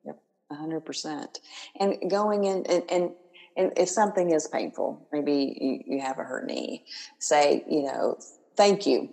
Yep 0.04 0.20
100% 0.52 1.39
and 1.80 2.10
going 2.10 2.46
in 2.46 2.65
and, 2.67 2.84
and 2.89 3.12
and 3.58 3.74
if 3.76 3.89
something 3.89 4.32
is 4.32 4.48
painful 4.48 5.06
maybe 5.12 5.58
you, 5.60 5.96
you 5.96 6.02
have 6.02 6.20
a 6.20 6.24
hurt 6.24 6.46
knee 6.46 6.86
say 7.20 7.65
you 7.70 7.84
know 7.84 8.17
thank 8.56 8.86
you 8.86 9.10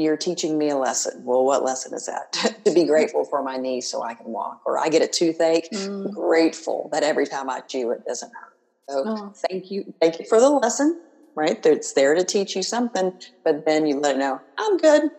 you're 0.00 0.16
teaching 0.16 0.58
me 0.58 0.70
a 0.70 0.76
lesson. 0.76 1.22
Well, 1.24 1.44
what 1.44 1.64
lesson 1.64 1.94
is 1.94 2.06
that? 2.06 2.32
to 2.64 2.72
be 2.72 2.84
grateful 2.84 3.24
for 3.24 3.42
my 3.42 3.56
knee 3.56 3.80
so 3.80 4.02
I 4.02 4.14
can 4.14 4.26
walk. 4.26 4.62
Or 4.64 4.78
I 4.78 4.88
get 4.88 5.02
a 5.02 5.06
toothache, 5.06 5.70
mm. 5.70 6.12
grateful 6.12 6.88
that 6.92 7.02
every 7.02 7.26
time 7.26 7.48
I 7.50 7.60
chew 7.60 7.90
it 7.90 8.04
doesn't 8.06 8.32
hurt. 8.32 8.58
So 8.88 9.02
oh. 9.06 9.32
thank 9.48 9.70
you. 9.70 9.92
Thank 10.00 10.18
you 10.18 10.26
for 10.26 10.40
the 10.40 10.48
lesson, 10.48 11.00
right? 11.34 11.64
It's 11.64 11.92
there 11.92 12.14
to 12.14 12.24
teach 12.24 12.56
you 12.56 12.62
something, 12.62 13.12
but 13.44 13.66
then 13.66 13.86
you 13.86 14.00
let 14.00 14.16
it 14.16 14.18
know, 14.18 14.40
I'm 14.58 14.76
good. 14.78 15.10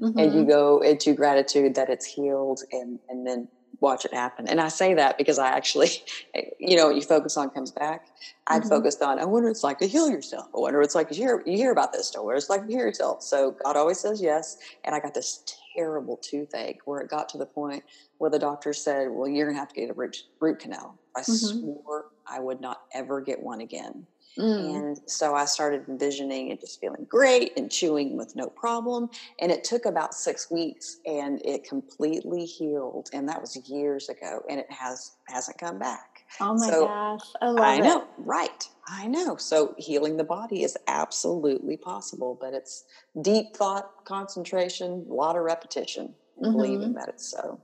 Mm-hmm. 0.00 0.18
And 0.18 0.34
you 0.34 0.44
go 0.44 0.80
into 0.80 1.12
gratitude 1.12 1.74
that 1.74 1.90
it's 1.90 2.06
healed 2.06 2.60
and, 2.70 3.00
and 3.08 3.26
then 3.26 3.48
watch 3.80 4.04
it 4.04 4.12
happen. 4.12 4.48
And 4.48 4.60
I 4.60 4.68
say 4.68 4.94
that 4.94 5.18
because 5.18 5.38
I 5.38 5.48
actually, 5.48 5.88
you 6.58 6.76
know, 6.76 6.90
you 6.90 7.02
focus 7.02 7.36
on 7.36 7.50
comes 7.50 7.70
back. 7.70 8.06
I'd 8.46 8.62
mm-hmm. 8.62 8.68
focused 8.68 9.02
on, 9.02 9.18
I 9.18 9.24
wonder 9.24 9.48
what 9.48 9.52
it's 9.52 9.64
like 9.64 9.78
to 9.78 9.86
heal 9.86 10.10
yourself. 10.10 10.46
I 10.54 10.58
wonder 10.58 10.78
what 10.78 10.84
it's 10.84 10.94
like 10.94 11.08
to 11.10 11.14
hear, 11.14 11.42
you 11.46 11.56
hear 11.56 11.72
about 11.72 11.92
this 11.92 12.08
story. 12.08 12.26
What 12.26 12.36
it's 12.36 12.50
like 12.50 12.66
to 12.66 12.72
hear 12.72 12.86
yourself. 12.86 13.22
So 13.22 13.56
God 13.64 13.76
always 13.76 14.00
says 14.00 14.20
yes. 14.20 14.58
And 14.84 14.94
I 14.94 15.00
got 15.00 15.14
this 15.14 15.44
terrible 15.76 16.16
toothache 16.16 16.80
where 16.86 17.00
it 17.00 17.08
got 17.08 17.28
to 17.30 17.38
the 17.38 17.46
point 17.46 17.84
where 18.18 18.30
the 18.30 18.38
doctor 18.38 18.72
said, 18.72 19.08
well, 19.10 19.28
you're 19.28 19.46
going 19.46 19.56
to 19.56 19.60
have 19.60 19.68
to 19.68 19.80
get 19.80 19.90
a 19.90 19.94
root, 19.94 20.24
root 20.40 20.58
canal. 20.58 20.98
I 21.16 21.20
mm-hmm. 21.20 21.32
swore 21.32 22.06
I 22.26 22.40
would 22.40 22.60
not 22.60 22.82
ever 22.92 23.20
get 23.20 23.40
one 23.40 23.60
again. 23.60 24.06
Mm. 24.36 24.76
And 24.76 24.98
so 25.06 25.34
I 25.34 25.44
started 25.44 25.88
envisioning 25.88 26.50
and 26.50 26.60
just 26.60 26.80
feeling 26.80 27.06
great 27.08 27.52
and 27.56 27.70
chewing 27.70 28.16
with 28.16 28.36
no 28.36 28.48
problem. 28.48 29.10
And 29.40 29.50
it 29.50 29.64
took 29.64 29.84
about 29.84 30.14
six 30.14 30.50
weeks 30.50 30.98
and 31.06 31.40
it 31.44 31.64
completely 31.64 32.44
healed. 32.44 33.10
And 33.12 33.28
that 33.28 33.40
was 33.40 33.56
years 33.68 34.08
ago. 34.08 34.42
And 34.48 34.60
it 34.60 34.70
has 34.70 35.12
hasn't 35.28 35.58
come 35.58 35.78
back. 35.78 36.24
Oh 36.40 36.54
my 36.54 36.68
so, 36.68 36.86
gosh. 36.86 37.26
I 37.40 37.46
love 37.46 37.58
I 37.64 37.78
know, 37.78 38.06
right. 38.18 38.68
I 38.86 39.06
know. 39.06 39.36
So 39.36 39.74
healing 39.78 40.16
the 40.16 40.24
body 40.24 40.62
is 40.62 40.76
absolutely 40.86 41.76
possible, 41.76 42.36
but 42.40 42.54
it's 42.54 42.84
deep 43.22 43.56
thought, 43.56 44.04
concentration, 44.04 45.06
a 45.08 45.12
lot 45.12 45.36
of 45.36 45.42
repetition, 45.42 46.14
mm-hmm. 46.40 46.52
believing 46.52 46.92
that 46.94 47.08
it's 47.08 47.30
so. 47.30 47.60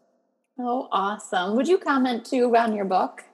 Oh, 0.58 0.88
awesome. 0.92 1.56
Would 1.56 1.68
you 1.68 1.78
comment 1.78 2.24
too 2.24 2.54
on 2.56 2.74
your 2.74 2.84
book? 2.84 3.24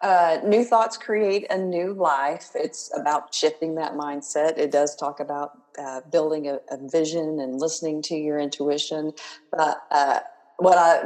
Uh, 0.00 0.38
new 0.44 0.64
thoughts 0.64 0.96
create 0.96 1.46
a 1.48 1.56
new 1.56 1.92
life. 1.92 2.50
It's 2.56 2.90
about 2.98 3.32
shifting 3.32 3.76
that 3.76 3.92
mindset. 3.92 4.58
It 4.58 4.72
does 4.72 4.96
talk 4.96 5.20
about 5.20 5.52
uh, 5.78 6.00
building 6.10 6.48
a, 6.48 6.58
a, 6.70 6.88
vision 6.88 7.38
and 7.38 7.60
listening 7.60 8.02
to 8.02 8.16
your 8.16 8.38
intuition. 8.38 9.12
But 9.52 9.80
uh, 9.92 10.18
what 10.56 10.76
I 10.76 11.04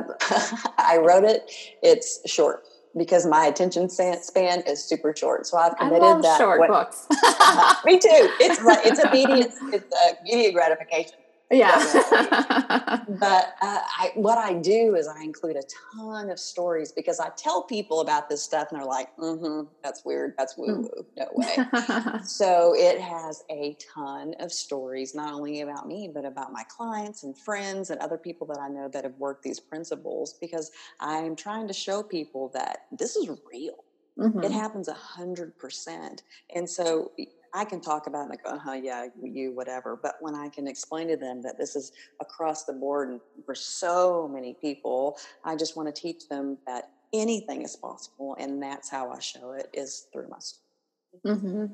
I 0.79 0.97
wrote 0.97 1.25
it, 1.25 1.51
it's 1.83 2.21
short 2.25 2.62
because 2.97 3.27
my 3.27 3.45
attention 3.45 3.90
span 3.90 4.62
is 4.66 4.83
super 4.83 5.14
short. 5.14 5.47
So 5.47 5.59
I've 5.59 5.77
committed 5.77 6.03
I 6.03 6.12
love 6.12 6.23
that. 6.23 6.38
Short 6.38 6.66
books. 6.66 7.07
me 7.85 7.99
too. 7.99 8.09
It's 8.40 8.59
it's 8.87 8.99
immediate. 9.05 9.53
It's 9.75 9.95
immediate 10.23 10.55
gratification. 10.55 11.19
Yeah. 11.50 11.78
but 13.09 13.54
uh, 13.62 13.80
I, 13.98 14.11
what 14.14 14.37
I 14.37 14.54
do 14.54 14.96
is 14.96 15.06
I 15.06 15.22
include 15.22 15.56
a 15.56 15.62
ton 15.94 16.28
of 16.30 16.40
stories 16.40 16.90
because 16.90 17.20
I 17.20 17.28
tell 17.37 17.62
people 17.62 18.00
about 18.00 18.28
this 18.28 18.42
stuff 18.42 18.68
and 18.70 18.80
they're 18.80 18.87
like, 18.87 19.16
mm-hmm, 19.16 19.68
that's 19.82 20.04
weird. 20.04 20.35
That's 20.37 20.56
woo 20.56 20.82
woo. 20.82 21.06
No 21.16 21.28
way. 21.35 22.20
so 22.24 22.74
it 22.76 23.00
has 23.00 23.44
a 23.48 23.76
ton 23.94 24.35
of 24.40 24.52
stories, 24.52 25.14
not 25.14 25.32
only 25.32 25.61
about 25.61 25.87
me, 25.87 26.11
but 26.12 26.24
about 26.24 26.52
my 26.52 26.64
clients 26.64 27.22
and 27.22 27.38
friends 27.38 27.90
and 27.90 28.00
other 28.00 28.18
people 28.18 28.46
that 28.48 28.59
I 28.59 28.68
know 28.68 28.88
that 28.88 29.04
have 29.04 29.16
worked 29.18 29.44
these 29.44 29.61
principles 29.61 30.35
because 30.40 30.72
I'm 30.98 31.37
trying 31.37 31.68
to 31.68 31.74
show 31.74 32.02
people 32.02 32.50
that 32.54 32.87
this 32.90 33.14
is 33.14 33.30
real. 33.52 33.85
Mm-hmm. 34.18 34.44
It 34.44 34.50
happens 34.50 34.88
a 34.88 34.94
hundred 34.94 35.59
percent. 35.59 36.22
And 36.54 36.68
so 36.68 37.12
I 37.57 37.64
can 37.64 37.81
talk 37.81 38.07
about 38.07 38.31
it 38.33 38.40
go, 38.45 38.51
uh 38.51 38.59
huh, 38.59 38.73
yeah, 38.75 39.07
you, 39.23 39.53
whatever. 39.53 39.99
But 40.01 40.16
when 40.21 40.35
I 40.35 40.51
can 40.51 40.69
explain 40.69 41.09
to 41.09 41.16
them 41.16 41.40
that 41.42 41.57
this 41.57 41.75
is 41.75 41.92
across 42.21 42.64
the 42.64 42.75
board 42.75 43.09
and 43.09 43.21
for 43.47 43.55
so 43.55 44.29
many 44.29 44.55
people, 44.61 45.16
I 45.42 45.57
just 45.57 45.75
want 45.75 45.92
to 45.92 46.01
teach 46.01 46.29
them 46.29 46.59
that 46.66 46.90
anything 47.14 47.62
is 47.62 47.75
possible. 47.75 48.37
And 48.38 48.62
that's 48.62 48.90
how 48.90 49.11
I 49.11 49.21
show 49.21 49.53
it 49.53 49.71
is 49.73 50.07
through 50.12 50.29
my 50.29 50.38
story. 50.38 51.37
Mm-hmm. 51.37 51.66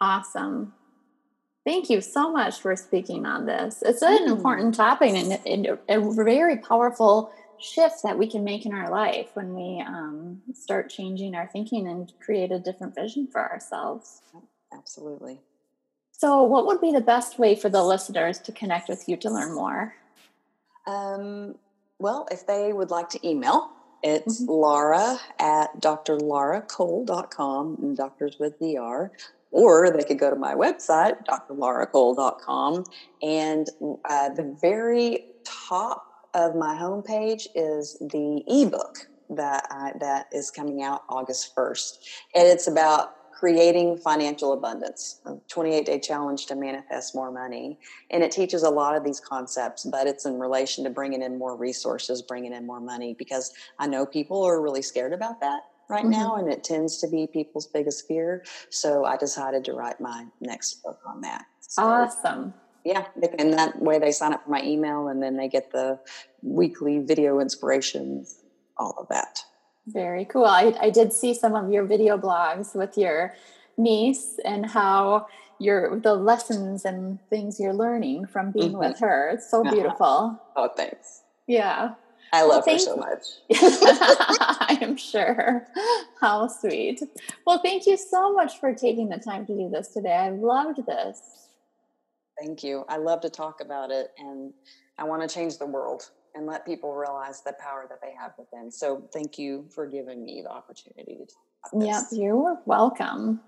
Awesome. 0.00 0.74
Thank 1.66 1.90
you 1.90 2.00
so 2.00 2.32
much 2.32 2.60
for 2.60 2.74
speaking 2.76 3.26
on 3.26 3.46
this. 3.46 3.82
It's 3.82 4.02
an 4.02 4.28
mm. 4.28 4.28
important 4.28 4.76
topic 4.76 5.10
and, 5.10 5.40
and 5.44 5.78
a 5.88 6.14
very 6.14 6.56
powerful 6.56 7.32
shift 7.58 8.02
that 8.04 8.16
we 8.16 8.26
can 8.26 8.44
make 8.44 8.64
in 8.64 8.72
our 8.72 8.90
life 8.90 9.28
when 9.34 9.54
we 9.54 9.82
um, 9.86 10.40
start 10.54 10.88
changing 10.88 11.34
our 11.34 11.48
thinking 11.48 11.86
and 11.86 12.12
create 12.24 12.50
a 12.52 12.58
different 12.58 12.94
vision 12.94 13.26
for 13.30 13.40
ourselves. 13.40 14.22
Absolutely. 14.72 15.40
So, 16.12 16.42
what 16.42 16.66
would 16.66 16.80
be 16.80 16.92
the 16.92 17.00
best 17.00 17.38
way 17.38 17.56
for 17.56 17.68
the 17.68 17.82
listeners 17.82 18.38
to 18.40 18.52
connect 18.52 18.88
with 18.88 19.08
you 19.08 19.16
to 19.18 19.30
learn 19.30 19.54
more? 19.54 19.94
Um, 20.86 21.56
well, 21.98 22.28
if 22.30 22.46
they 22.46 22.72
would 22.72 22.90
like 22.90 23.08
to 23.10 23.28
email, 23.28 23.70
it's 24.02 24.42
mm-hmm. 24.42 24.50
Laura 24.50 25.18
at 25.38 25.80
drlauracole.com, 25.80 27.78
and 27.80 27.96
doctors 27.96 28.38
with 28.38 28.58
DR, 28.58 29.10
or 29.50 29.90
they 29.90 30.04
could 30.04 30.18
go 30.18 30.30
to 30.30 30.36
my 30.36 30.54
website, 30.54 31.24
drlauracole.com. 31.26 32.84
And 33.22 33.68
uh, 34.08 34.28
the 34.30 34.56
very 34.60 35.24
top 35.44 36.06
of 36.34 36.54
my 36.54 36.74
homepage 36.74 37.48
is 37.54 37.98
the 38.00 38.42
ebook 38.46 39.08
that 39.30 39.66
I, 39.70 39.92
that 40.00 40.26
is 40.32 40.50
coming 40.50 40.82
out 40.82 41.02
August 41.08 41.54
1st. 41.54 41.98
And 42.34 42.46
it's 42.46 42.66
about 42.66 43.14
creating 43.40 43.96
financial 43.96 44.52
abundance, 44.52 45.22
a 45.24 45.34
28 45.48 45.86
day 45.86 45.98
challenge 45.98 46.44
to 46.44 46.54
manifest 46.54 47.14
more 47.14 47.32
money. 47.32 47.78
And 48.10 48.22
it 48.22 48.30
teaches 48.30 48.64
a 48.64 48.68
lot 48.68 48.94
of 48.94 49.02
these 49.02 49.18
concepts, 49.18 49.86
but 49.86 50.06
it's 50.06 50.26
in 50.26 50.38
relation 50.38 50.84
to 50.84 50.90
bringing 50.90 51.22
in 51.22 51.38
more 51.38 51.56
resources, 51.56 52.20
bringing 52.20 52.52
in 52.52 52.66
more 52.66 52.80
money, 52.80 53.14
because 53.18 53.54
I 53.78 53.86
know 53.86 54.04
people 54.04 54.42
are 54.42 54.60
really 54.60 54.82
scared 54.82 55.14
about 55.14 55.40
that 55.40 55.62
right 55.88 56.02
mm-hmm. 56.02 56.10
now, 56.10 56.36
and 56.36 56.52
it 56.52 56.62
tends 56.62 56.98
to 56.98 57.08
be 57.08 57.26
people's 57.26 57.66
biggest 57.66 58.06
fear. 58.06 58.44
So 58.68 59.06
I 59.06 59.16
decided 59.16 59.64
to 59.64 59.72
write 59.72 60.02
my 60.02 60.26
next 60.42 60.82
book 60.82 61.00
on 61.06 61.22
that. 61.22 61.46
So, 61.60 61.82
awesome. 61.82 62.52
Yeah, 62.84 63.06
and 63.38 63.54
that 63.54 63.80
way 63.80 63.98
they 63.98 64.12
sign 64.12 64.34
up 64.34 64.44
for 64.44 64.50
my 64.50 64.62
email, 64.62 65.08
and 65.08 65.22
then 65.22 65.38
they 65.38 65.48
get 65.48 65.72
the 65.72 65.98
weekly 66.42 66.98
video 66.98 67.40
inspirations, 67.40 68.42
all 68.76 68.94
of 68.98 69.08
that. 69.08 69.44
Very 69.86 70.24
cool. 70.24 70.44
I, 70.44 70.74
I 70.80 70.90
did 70.90 71.12
see 71.12 71.34
some 71.34 71.54
of 71.54 71.70
your 71.70 71.84
video 71.84 72.16
blogs 72.18 72.74
with 72.74 72.96
your 72.96 73.34
niece 73.76 74.38
and 74.44 74.66
how 74.66 75.26
your 75.58 75.98
the 76.00 76.14
lessons 76.14 76.84
and 76.84 77.18
things 77.28 77.60
you're 77.60 77.74
learning 77.74 78.26
from 78.26 78.50
being 78.50 78.70
mm-hmm. 78.72 78.78
with 78.78 78.98
her. 79.00 79.30
It's 79.34 79.50
so 79.50 79.62
uh-huh. 79.62 79.74
beautiful. 79.74 80.40
Oh, 80.56 80.68
thanks. 80.76 81.22
Yeah. 81.46 81.94
I 82.32 82.44
love 82.44 82.64
well, 82.66 82.76
her 82.76 82.78
so 82.78 82.96
much. 82.96 83.24
I 83.50 84.78
am 84.80 84.96
sure. 84.96 85.66
How 86.20 86.46
sweet. 86.46 87.02
Well, 87.44 87.58
thank 87.58 87.86
you 87.86 87.96
so 87.96 88.32
much 88.32 88.60
for 88.60 88.72
taking 88.72 89.08
the 89.08 89.18
time 89.18 89.46
to 89.46 89.56
do 89.56 89.68
this 89.68 89.88
today. 89.88 90.14
I 90.14 90.30
loved 90.30 90.86
this. 90.86 91.48
Thank 92.40 92.62
you. 92.62 92.84
I 92.88 92.98
love 92.98 93.20
to 93.22 93.30
talk 93.30 93.60
about 93.60 93.90
it 93.90 94.12
and 94.16 94.52
I 94.96 95.04
want 95.04 95.28
to 95.28 95.34
change 95.34 95.58
the 95.58 95.66
world 95.66 96.10
and 96.34 96.46
let 96.46 96.66
people 96.66 96.94
realize 96.94 97.42
the 97.42 97.54
power 97.54 97.86
that 97.88 98.00
they 98.00 98.14
have 98.18 98.32
within. 98.38 98.70
So 98.70 99.08
thank 99.12 99.38
you 99.38 99.66
for 99.68 99.86
giving 99.86 100.24
me 100.24 100.42
the 100.42 100.50
opportunity 100.50 101.16
to 101.16 101.26
talk 101.26 101.72
about 101.72 101.80
this. 101.80 102.12
Yep, 102.12 102.20
you're 102.20 102.58
welcome. 102.66 103.40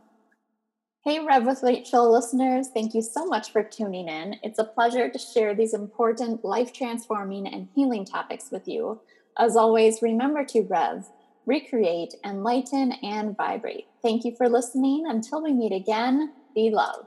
Hey, 1.05 1.19
Rev 1.19 1.47
with 1.47 1.65
Rachel 1.65 2.13
listeners, 2.13 2.69
thank 2.73 2.95
you 2.95 3.03
so 3.03 3.27
much 3.27 3.51
for 3.51 3.65
tuning 3.65 4.07
in. 4.07 4.37
It's 4.45 4.61
a 4.61 4.65
pleasure 4.65 5.09
to 5.09 5.19
share 5.19 5.53
these 5.53 5.75
important 5.75 6.45
life 6.45 6.73
transforming 6.73 7.49
and 7.49 7.69
healing 7.75 8.05
topics 8.05 8.53
with 8.53 8.69
you. 8.69 9.01
As 9.37 9.57
always, 9.57 10.01
remember 10.01 10.45
to 10.45 10.63
Rev, 10.63 11.09
recreate, 11.45 12.15
enlighten, 12.25 12.93
and 13.03 13.37
vibrate. 13.37 13.87
Thank 14.01 14.25
you 14.25 14.37
for 14.37 14.49
listening. 14.49 15.05
Until 15.09 15.43
we 15.43 15.53
meet 15.53 15.73
again, 15.73 16.35
be 16.55 16.71
love. 16.71 17.07